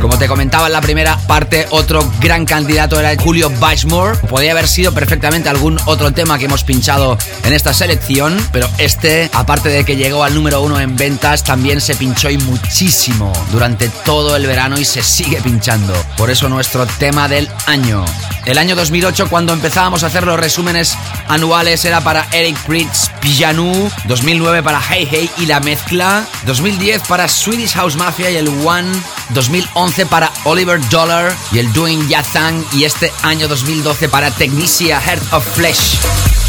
Como 0.00 0.18
te 0.18 0.28
comentaba 0.28 0.66
en 0.66 0.72
la 0.72 0.80
primera 0.80 1.18
parte, 1.26 1.66
otro 1.70 2.08
gran 2.20 2.46
candidato 2.46 2.98
era 2.98 3.20
Julio 3.20 3.50
Bashmore. 3.58 4.16
Podría 4.28 4.52
haber 4.52 4.68
sido 4.68 4.92
perfectamente 4.92 5.48
algún 5.48 5.78
otro 5.86 6.12
tema 6.12 6.38
que 6.38 6.44
hemos 6.44 6.62
pinchado 6.62 7.18
en 7.44 7.52
esta 7.52 7.74
selección, 7.74 8.36
pero 8.52 8.68
este, 8.78 9.28
aparte 9.32 9.68
de 9.68 9.84
que 9.84 9.96
llegó 9.96 10.22
al 10.22 10.34
número 10.34 10.62
uno 10.62 10.78
en 10.78 10.96
ventas, 10.96 11.42
también 11.42 11.80
se 11.80 11.96
pinchó 11.96 12.30
y 12.30 12.38
muchísimo 12.38 13.32
durante 13.50 13.88
todo 14.04 14.36
el 14.36 14.46
verano 14.46 14.78
y 14.78 14.84
se 14.84 15.02
sigue 15.02 15.40
pinchando. 15.42 15.94
Por 16.16 16.30
eso 16.30 16.48
nuestro 16.48 16.86
tema 16.86 17.28
del 17.28 17.48
año. 17.66 18.04
El 18.44 18.58
año 18.58 18.74
2008, 18.74 19.28
cuando 19.28 19.52
empezábamos 19.52 20.02
a 20.02 20.08
hacer 20.08 20.24
los 20.24 20.38
resúmenes 20.38 20.96
anuales, 21.28 21.84
era 21.84 22.00
para 22.00 22.26
Eric 22.32 22.58
Pritz 22.66 23.10
Pijanou, 23.20 23.90
2009 24.06 24.62
para 24.62 24.80
Hey 24.80 25.08
Hey 25.08 25.30
y 25.38 25.46
la 25.46 25.60
mezcla, 25.60 26.26
2010 26.46 27.02
para 27.06 27.28
Swedish 27.28 27.74
House 27.74 27.96
Mafia 27.96 28.30
y 28.30 28.36
el 28.36 28.48
One, 28.66 28.90
2011 29.30 30.06
para 30.06 30.32
Oliver 30.44 30.80
Dollar 30.88 31.32
y 31.52 31.60
el 31.60 31.72
Doing 31.72 32.08
Yazang 32.08 32.64
y 32.72 32.84
este 32.84 33.12
año 33.22 33.46
2012 33.46 34.08
para 34.08 34.30
Technicia 34.32 35.00
Heart 35.00 35.32
of 35.32 35.46
Flesh. 35.54 36.41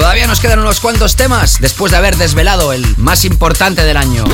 Todavía 0.00 0.26
nos 0.26 0.40
quedan 0.40 0.60
unos 0.60 0.80
cuantos 0.80 1.14
temas 1.14 1.58
después 1.60 1.92
de 1.92 1.98
haber 1.98 2.16
desvelado 2.16 2.72
el 2.72 2.96
más 2.96 3.26
importante 3.26 3.84
del 3.84 3.98
año. 3.98 4.24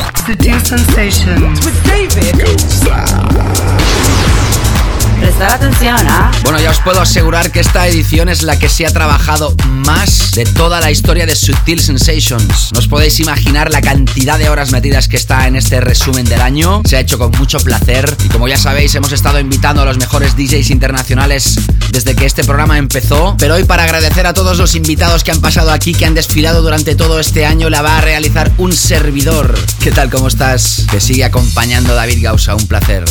Prestar 5.27 5.55
atención, 5.55 5.97
¿ah? 6.09 6.31
Bueno, 6.45 6.61
ya 6.61 6.71
os 6.71 6.79
puedo 6.79 7.01
asegurar 7.01 7.51
que 7.51 7.59
esta 7.59 7.89
edición 7.89 8.29
es 8.29 8.45
la 8.45 8.61
que 8.61 8.69
se 8.69 8.87
ha 8.87 8.91
trabajado 8.91 9.57
más 9.67 10.31
de 10.37 10.45
toda 10.45 10.81
la 10.81 10.93
historia 10.93 11.27
de 11.27 11.35
Sutil 11.35 11.81
Sensations. 11.81 12.71
No 12.73 12.79
os 12.79 12.87
podéis 12.87 13.19
imaginar 13.19 13.73
la 13.73 13.81
cantidad 13.81 14.39
de 14.39 14.49
horas 14.49 14.71
metidas 14.71 15.09
que 15.09 15.17
está 15.17 15.49
en 15.49 15.57
este 15.57 15.81
resumen 15.81 16.27
del 16.27 16.41
año. 16.41 16.81
Se 16.85 16.97
ha 16.97 17.01
hecho 17.01 17.19
con 17.19 17.33
mucho 17.33 17.59
placer 17.59 18.17
y 18.25 18.29
como 18.29 18.47
ya 18.47 18.57
sabéis 18.57 18.95
hemos 18.95 19.11
estado 19.11 19.41
invitando 19.41 19.83
a 19.83 19.85
los 19.85 19.99
mejores 19.99 20.37
DJs 20.37 20.71
internacionales 20.71 21.59
desde 21.91 22.15
que 22.15 22.27
este 22.27 22.45
programa 22.45 22.79
empezó. 22.79 23.35
Pero 23.37 23.55
hoy 23.55 23.65
para 23.65 23.83
agradecer 23.83 24.29
a 24.29 24.33
todos 24.33 24.59
los 24.59 24.77
invitados 24.77 25.25
que 25.25 25.33
han 25.33 25.41
pasado 25.41 25.73
aquí, 25.73 25.93
que 25.93 26.07
han 26.07 26.15
desfilado 26.15 26.63
durante 26.63 26.95
todo 26.95 27.19
este 27.19 27.47
año, 27.47 27.69
la 27.69 27.83
va 27.83 27.99
a 27.99 28.01
realizar 28.01 28.53
un 28.59 28.73
servidor. 28.73 29.59
¿Qué 29.81 29.91
tal? 29.91 30.09
¿Cómo 30.09 30.29
estás? 30.29 30.87
Te 30.89 31.01
sigue 31.01 31.25
acompañando 31.25 31.97
David 31.97 32.23
Gausa. 32.23 32.55
Un 32.55 32.69
placer. 32.69 33.05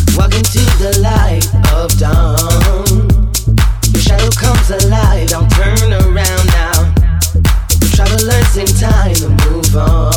time 8.80 9.14
to 9.14 9.30
move 9.50 9.76
on. 9.76 10.15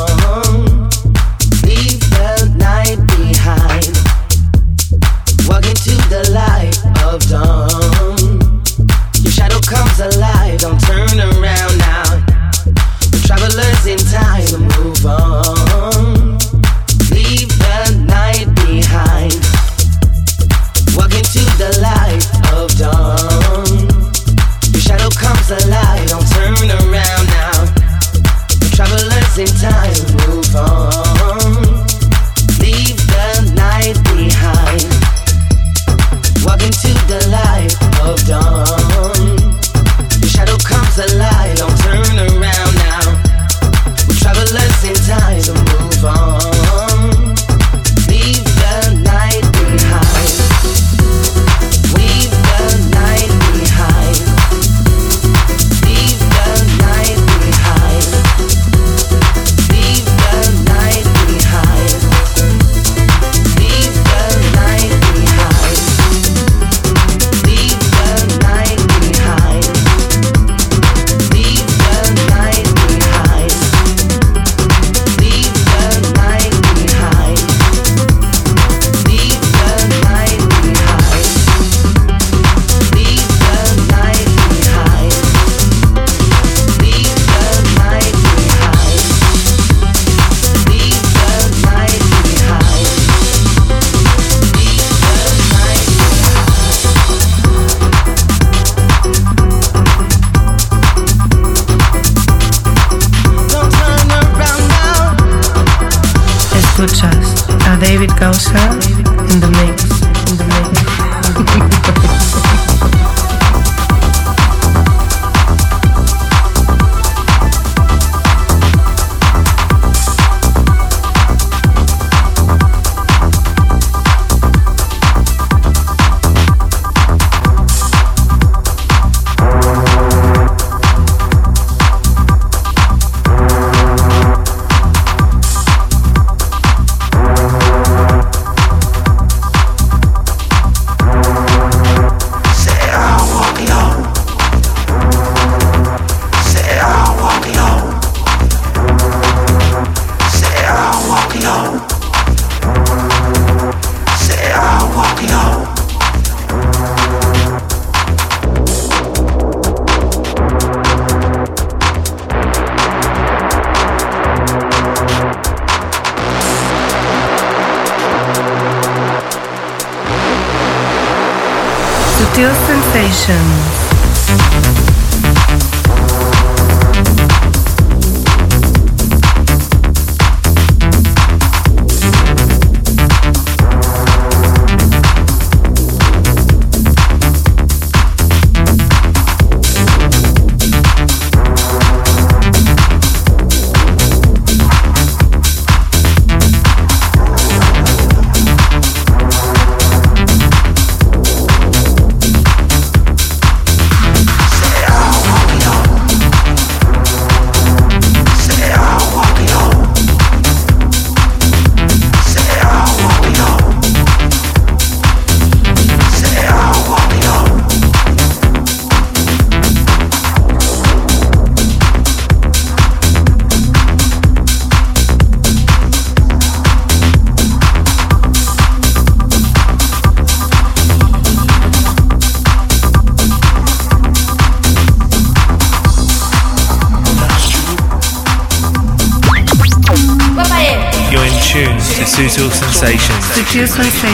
Sensations. 243.58 243.98
Sutil 243.98 244.07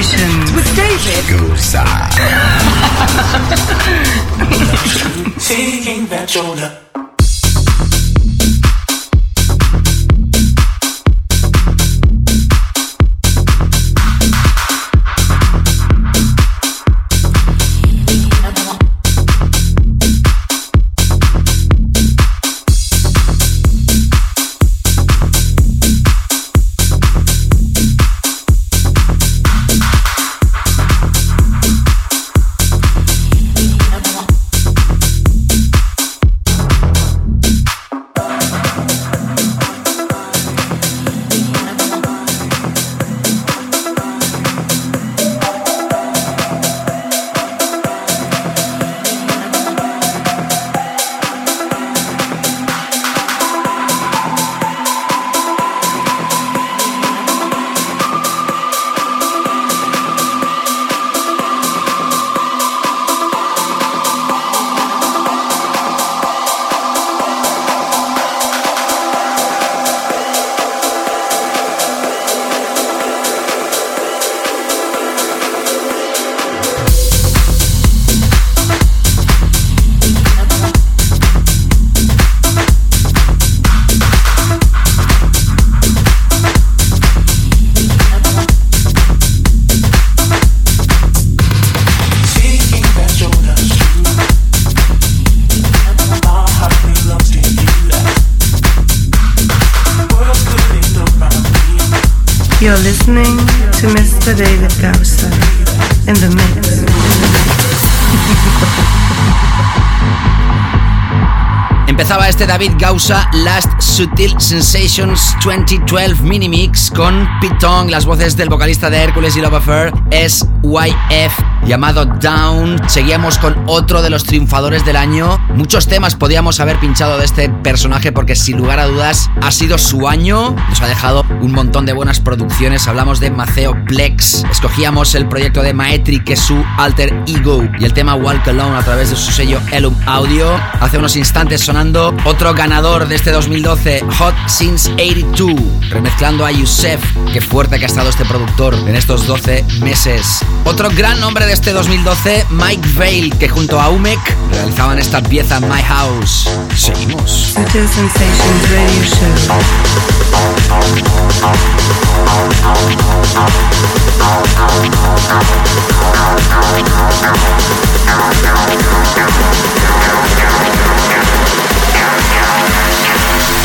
Este 112.35 112.49
David 112.49 112.73
Gausa 112.81 113.31
Last 113.33 113.81
Sutil 113.81 114.35
Sensations 114.41 115.37
2012 115.45 116.21
mini 116.25 116.49
mix 116.49 116.91
con 116.91 117.29
Pete 117.41 117.55
Tong, 117.61 117.89
las 117.89 118.05
voces 118.05 118.37
del 118.37 118.49
vocalista 118.49 118.91
de 118.91 119.05
Hércules 119.05 119.37
y 119.37 119.41
Love 119.41 119.55
Affair, 119.55 119.93
SYF, 120.11 121.54
llamado 121.67 122.05
Down. 122.07 122.81
Seguíamos 122.89 123.39
con 123.39 123.57
otro 123.67 124.03
de 124.03 124.11
los 124.11 124.25
triunfadores 124.25 124.85
del 124.85 124.97
año. 124.97 125.39
Muchos 125.55 125.87
temas 125.87 126.15
podíamos 126.15 126.61
haber 126.61 126.79
pinchado 126.79 127.19
de 127.19 127.25
este 127.25 127.49
personaje 127.49 128.13
porque 128.13 128.37
sin 128.37 128.59
lugar 128.59 128.81
a 128.81 128.87
dudas 128.87 129.31
ha 129.41 129.51
sido 129.51 129.79
su 129.79 130.09
año. 130.09 130.55
Nos 130.69 130.81
ha 130.83 130.87
dejado 130.87 131.25
un 131.41 131.53
montón 131.53 131.87
de 131.87 131.93
buenas 131.93 132.21
producciones. 132.21 132.87
Hablamos 132.89 133.21
de 133.21 133.31
Maceo 133.31 133.75
Plex. 133.87 134.45
Escogíamos 134.51 135.15
el 135.15 135.29
proyecto 135.29 135.63
de 135.63 135.75
Maetri, 135.75 136.23
que 136.23 136.35
es 136.35 136.41
su 136.41 136.63
alter 136.77 137.15
ego, 137.27 137.65
y 137.79 137.85
el 137.85 137.93
tema 137.93 138.15
Walk 138.15 138.47
Alone 138.49 138.77
a 138.77 138.83
través 138.83 139.11
de 139.11 139.17
su 139.17 139.33
sello 139.33 139.61
Elum 139.73 139.95
Audio. 140.07 140.55
Hace 140.81 140.99
unos 140.99 141.17
instantes 141.17 141.61
sonando 141.63 142.15
otro 142.25 142.55
ganador 142.55 143.09
de 143.09 143.17
este 143.17 143.31
2012, 143.31 144.05
Hot 144.19 144.35
Since 144.47 144.93
82, 144.93 145.55
remezclando 145.91 146.45
a 146.45 146.51
Yusef. 146.51 147.01
Qué 147.33 147.41
fuerte 147.41 147.79
que 147.79 147.85
ha 147.85 147.89
estado 147.89 148.11
este 148.11 148.25
productor 148.25 148.75
en 148.75 148.95
estos 148.97 149.27
12 149.27 149.65
meses. 149.81 150.45
Otro 150.65 150.89
gran 150.91 151.21
nombre 151.21 151.47
de 151.47 151.53
este 151.53 151.73
2012, 151.73 152.47
Mike 152.51 152.89
Vale, 152.95 153.31
que 153.39 153.49
junto 153.49 153.81
a 153.81 153.91
Umek 153.91 154.19
realizaban 154.51 154.99
esta 154.99 155.23
pieza 155.23 155.61
My 155.61 155.83
House. 155.83 156.49
Seguimos. 156.77 157.55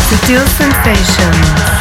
Sutil 0.10 0.48
Sensations. 0.58 1.79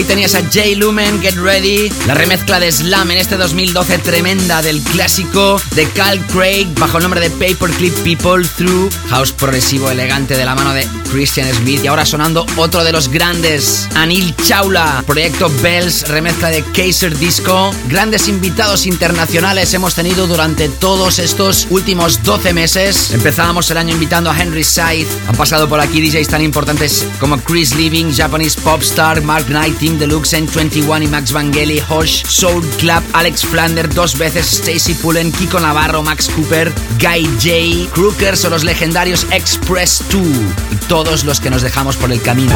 Ahí 0.00 0.06
tenías 0.06 0.34
a 0.34 0.40
Jay 0.50 0.76
Lumen, 0.76 1.20
Get 1.20 1.34
Ready, 1.34 1.92
la 2.06 2.14
remezcla 2.14 2.58
de 2.58 2.72
Slam 2.72 3.10
en 3.10 3.18
este 3.18 3.36
2012 3.36 3.98
tremenda 3.98 4.62
del 4.62 4.80
clásico 4.80 5.60
de 5.74 5.86
Cal 5.90 6.18
Craig 6.28 6.68
bajo 6.78 6.96
el 6.96 7.02
nombre 7.02 7.20
de 7.20 7.28
Paperclip 7.28 7.92
People 7.96 8.48
Through, 8.56 8.90
house 9.10 9.30
progresivo 9.30 9.90
elegante 9.90 10.38
de 10.38 10.46
la 10.46 10.54
mano 10.54 10.72
de 10.72 10.88
Christian 11.12 11.52
Smith 11.54 11.84
y 11.84 11.88
ahora 11.88 12.06
sonando 12.06 12.46
otro 12.56 12.82
de 12.82 12.92
los 12.92 13.08
grandes, 13.08 13.90
Anil 13.94 14.34
Chaula, 14.36 15.04
proyecto 15.06 15.52
Bells, 15.60 16.08
remezcla 16.08 16.48
de 16.48 16.62
Kaiser 16.72 17.18
Disco, 17.18 17.70
grandes 17.88 18.26
invitados 18.26 18.86
internacionales 18.86 19.74
hemos 19.74 19.94
tenido 19.94 20.26
durante 20.26 20.70
todos 20.70 21.18
estos 21.18 21.66
últimos 21.68 22.22
12 22.22 22.54
meses. 22.54 23.10
Empezábamos 23.10 23.70
el 23.70 23.76
año 23.76 23.92
invitando 23.92 24.30
a 24.30 24.40
Henry 24.40 24.64
Scythe, 24.64 25.08
han 25.28 25.36
pasado 25.36 25.68
por 25.68 25.78
aquí 25.78 26.00
DJs 26.00 26.28
tan 26.28 26.40
importantes 26.40 27.06
como 27.18 27.36
Chris 27.38 27.74
Living, 27.76 28.14
Japanese 28.14 28.58
Popstar, 28.62 29.20
Mark 29.20 29.44
Knight, 29.44 29.89
Team 29.90 29.98
Deluxe, 29.98 30.34
N21 30.34 31.02
y 31.02 31.08
Max 31.08 31.32
Vangeli, 31.32 31.82
Hosh, 31.88 32.24
Soul 32.24 32.64
Club, 32.78 33.02
Alex 33.12 33.44
Flander, 33.44 33.92
dos 33.92 34.16
veces 34.16 34.46
Stacy 34.46 34.94
Pullen, 34.94 35.32
Kiko 35.32 35.58
Navarro, 35.58 36.00
Max 36.00 36.28
Cooper, 36.28 36.72
Guy 37.00 37.26
J, 37.42 37.90
Crookers 37.92 38.44
o 38.44 38.50
los 38.50 38.62
legendarios 38.62 39.26
Express 39.32 40.04
2 40.12 40.22
y 40.70 40.76
todos 40.86 41.24
los 41.24 41.40
que 41.40 41.50
nos 41.50 41.62
dejamos 41.62 41.96
por 41.96 42.12
el 42.12 42.22
camino. 42.22 42.54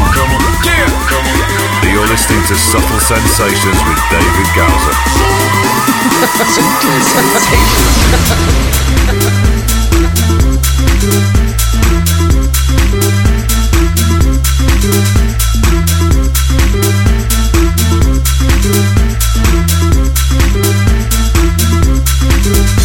You're 1.82 2.06
listening 2.08 2.40
to 2.46 2.54
Subtle 2.54 3.00
Sensations 3.00 3.78
with 3.88 3.98
David 4.12 4.46
Gausser. 4.54 4.94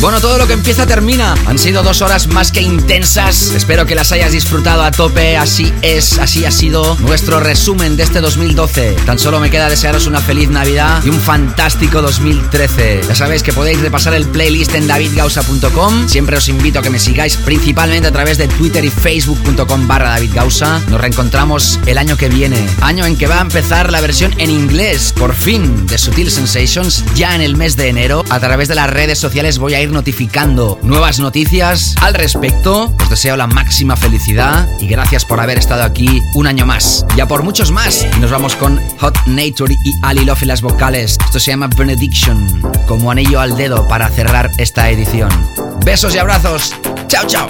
Bueno, 0.02 0.22
todo 0.22 0.38
lo 0.38 0.48
que 0.48 0.54
empieza 0.54 0.88
termina. 0.88 1.36
Han 1.46 1.60
sido 1.60 1.84
dos 1.84 2.02
horas 2.02 2.28
más 2.28 2.54
que 2.54 2.62
intensas. 2.62 3.52
Espero 3.54 3.86
que 3.86 3.96
las 3.96 4.14
hayas 4.14 4.32
disfrutado 4.32 4.82
a 4.82 4.92
tope. 4.92 5.36
Así 5.36 5.74
es, 5.82 6.18
así 6.20 6.46
ha 6.46 6.52
sido 6.52 6.96
nuestro 7.02 7.42
resumen 7.42 7.98
de 7.98 8.04
este 8.04 8.22
2012. 8.22 8.96
Tan 9.06 9.20
solo 9.20 9.42
me 9.42 9.52
queda 9.52 9.70
desearos 9.70 10.08
una 10.08 10.22
feliz 10.22 10.48
Navidad 10.48 11.04
y 11.04 11.10
un 11.10 11.20
fantástico 11.20 12.02
2013. 12.02 13.02
Ya 13.10 13.14
sabéis 13.14 13.44
que 13.44 13.52
podéis 13.52 13.82
repasar 13.82 14.14
el 14.14 14.26
playlist 14.26 14.74
en 14.74 14.88
davidgausa.com. 14.88 16.08
Siempre 16.08 16.38
os 16.38 16.48
invito 16.48 16.80
a 16.80 16.82
que 16.82 16.90
me 16.90 17.00
sigáis 17.00 17.36
principalmente 17.36 18.08
a 18.08 18.14
través 18.14 18.38
de 18.38 18.48
Twitter 18.48 18.86
y 18.86 18.90
facebook.com 18.90 19.86
barra 19.86 20.12
davidgausa. 20.12 20.80
Nos 20.88 21.02
reencontramos 21.02 21.78
el 21.88 21.98
año 21.98 22.16
que 22.16 22.30
viene. 22.30 22.66
Año 22.80 23.06
en 23.06 23.18
que 23.18 23.28
va 23.28 23.40
a 23.40 23.42
empezar 23.42 23.92
la 23.92 24.00
versión 24.00 24.34
en 24.38 24.50
inglés, 24.50 25.14
por 25.14 25.36
fin, 25.36 25.86
de 25.88 25.98
Sutil 25.98 26.32
Sensations, 26.32 27.04
ya 27.16 27.36
en 27.36 27.42
el 27.42 27.58
mes 27.58 27.76
de 27.76 27.90
enero. 27.90 28.24
A 28.30 28.40
través 28.40 28.70
de 28.70 28.76
las 28.76 28.90
redes 28.90 29.20
sociales 29.20 29.58
voy 29.58 29.74
a 29.74 29.82
ir 29.82 29.89
notificando 29.92 30.80
nuevas 30.82 31.20
noticias 31.20 31.96
al 32.02 32.14
respecto. 32.14 32.94
Os 33.02 33.10
deseo 33.10 33.38
la 33.38 33.48
máxima 33.48 33.96
felicidad 33.96 34.68
y 34.80 34.88
gracias 34.88 35.26
por 35.26 35.40
haber 35.40 35.58
estado 35.58 35.84
aquí 35.84 36.22
un 36.36 36.48
año 36.48 36.66
más. 36.66 37.06
Ya 37.16 37.28
por 37.28 37.44
muchos 37.44 37.72
más. 37.72 38.06
Nos 38.20 38.32
vamos 38.32 38.56
con 38.56 38.80
Hot 39.00 39.18
Nature 39.26 39.76
y 39.84 39.94
Ali 40.02 40.26
Love 40.26 40.44
las 40.44 40.62
vocales. 40.62 41.18
Esto 41.26 41.40
se 41.40 41.52
llama 41.52 41.70
Benediction, 41.76 42.62
como 42.88 43.12
anillo 43.12 43.40
al 43.40 43.58
dedo 43.58 43.88
para 43.88 44.10
cerrar 44.10 44.52
esta 44.58 44.90
edición. 44.90 45.30
Besos 45.86 46.16
y 46.16 46.18
abrazos. 46.18 46.74
Chao, 47.08 47.26
chao. 47.28 47.48